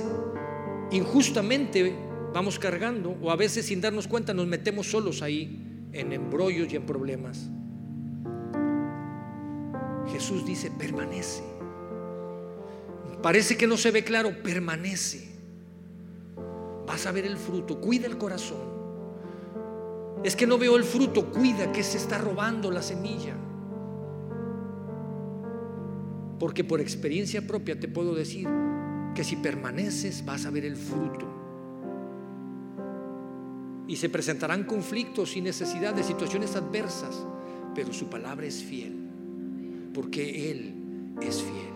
injustamente 0.91 1.95
vamos 2.33 2.59
cargando 2.59 3.15
o 3.21 3.31
a 3.31 3.35
veces 3.35 3.65
sin 3.65 3.81
darnos 3.81 4.07
cuenta 4.07 4.33
nos 4.33 4.47
metemos 4.47 4.87
solos 4.87 5.21
ahí 5.21 5.87
en 5.93 6.11
embrollos 6.11 6.71
y 6.71 6.75
en 6.75 6.85
problemas. 6.85 7.49
Jesús 10.11 10.45
dice, 10.45 10.69
permanece. 10.71 11.43
Parece 13.21 13.57
que 13.57 13.65
no 13.65 13.77
se 13.77 13.91
ve 13.91 14.03
claro, 14.03 14.31
permanece. 14.43 15.29
Vas 16.85 17.07
a 17.07 17.11
ver 17.11 17.25
el 17.25 17.37
fruto, 17.37 17.79
cuida 17.79 18.05
el 18.05 18.17
corazón. 18.17 18.75
Es 20.23 20.35
que 20.35 20.45
no 20.45 20.57
veo 20.57 20.75
el 20.75 20.83
fruto, 20.83 21.31
cuida 21.31 21.71
que 21.71 21.83
se 21.83 21.97
está 21.97 22.17
robando 22.17 22.69
la 22.69 22.81
semilla. 22.81 23.35
Porque 26.37 26.63
por 26.63 26.81
experiencia 26.81 27.47
propia 27.47 27.79
te 27.79 27.87
puedo 27.87 28.13
decir 28.13 28.47
que 29.15 29.23
si 29.23 29.37
permaneces 29.37 30.23
vas 30.23 30.45
a 30.45 30.51
ver 30.51 30.65
el 30.65 30.75
fruto. 30.75 31.25
Y 33.87 33.95
se 33.95 34.09
presentarán 34.09 34.65
conflictos 34.65 35.37
y 35.37 35.41
necesidades, 35.41 36.05
situaciones 36.05 36.55
adversas, 36.55 37.25
pero 37.73 37.93
su 37.93 38.07
palabra 38.07 38.45
es 38.45 38.61
fiel, 38.61 38.93
porque 39.93 40.51
Él 40.51 40.73
es 41.21 41.41
fiel. 41.41 41.74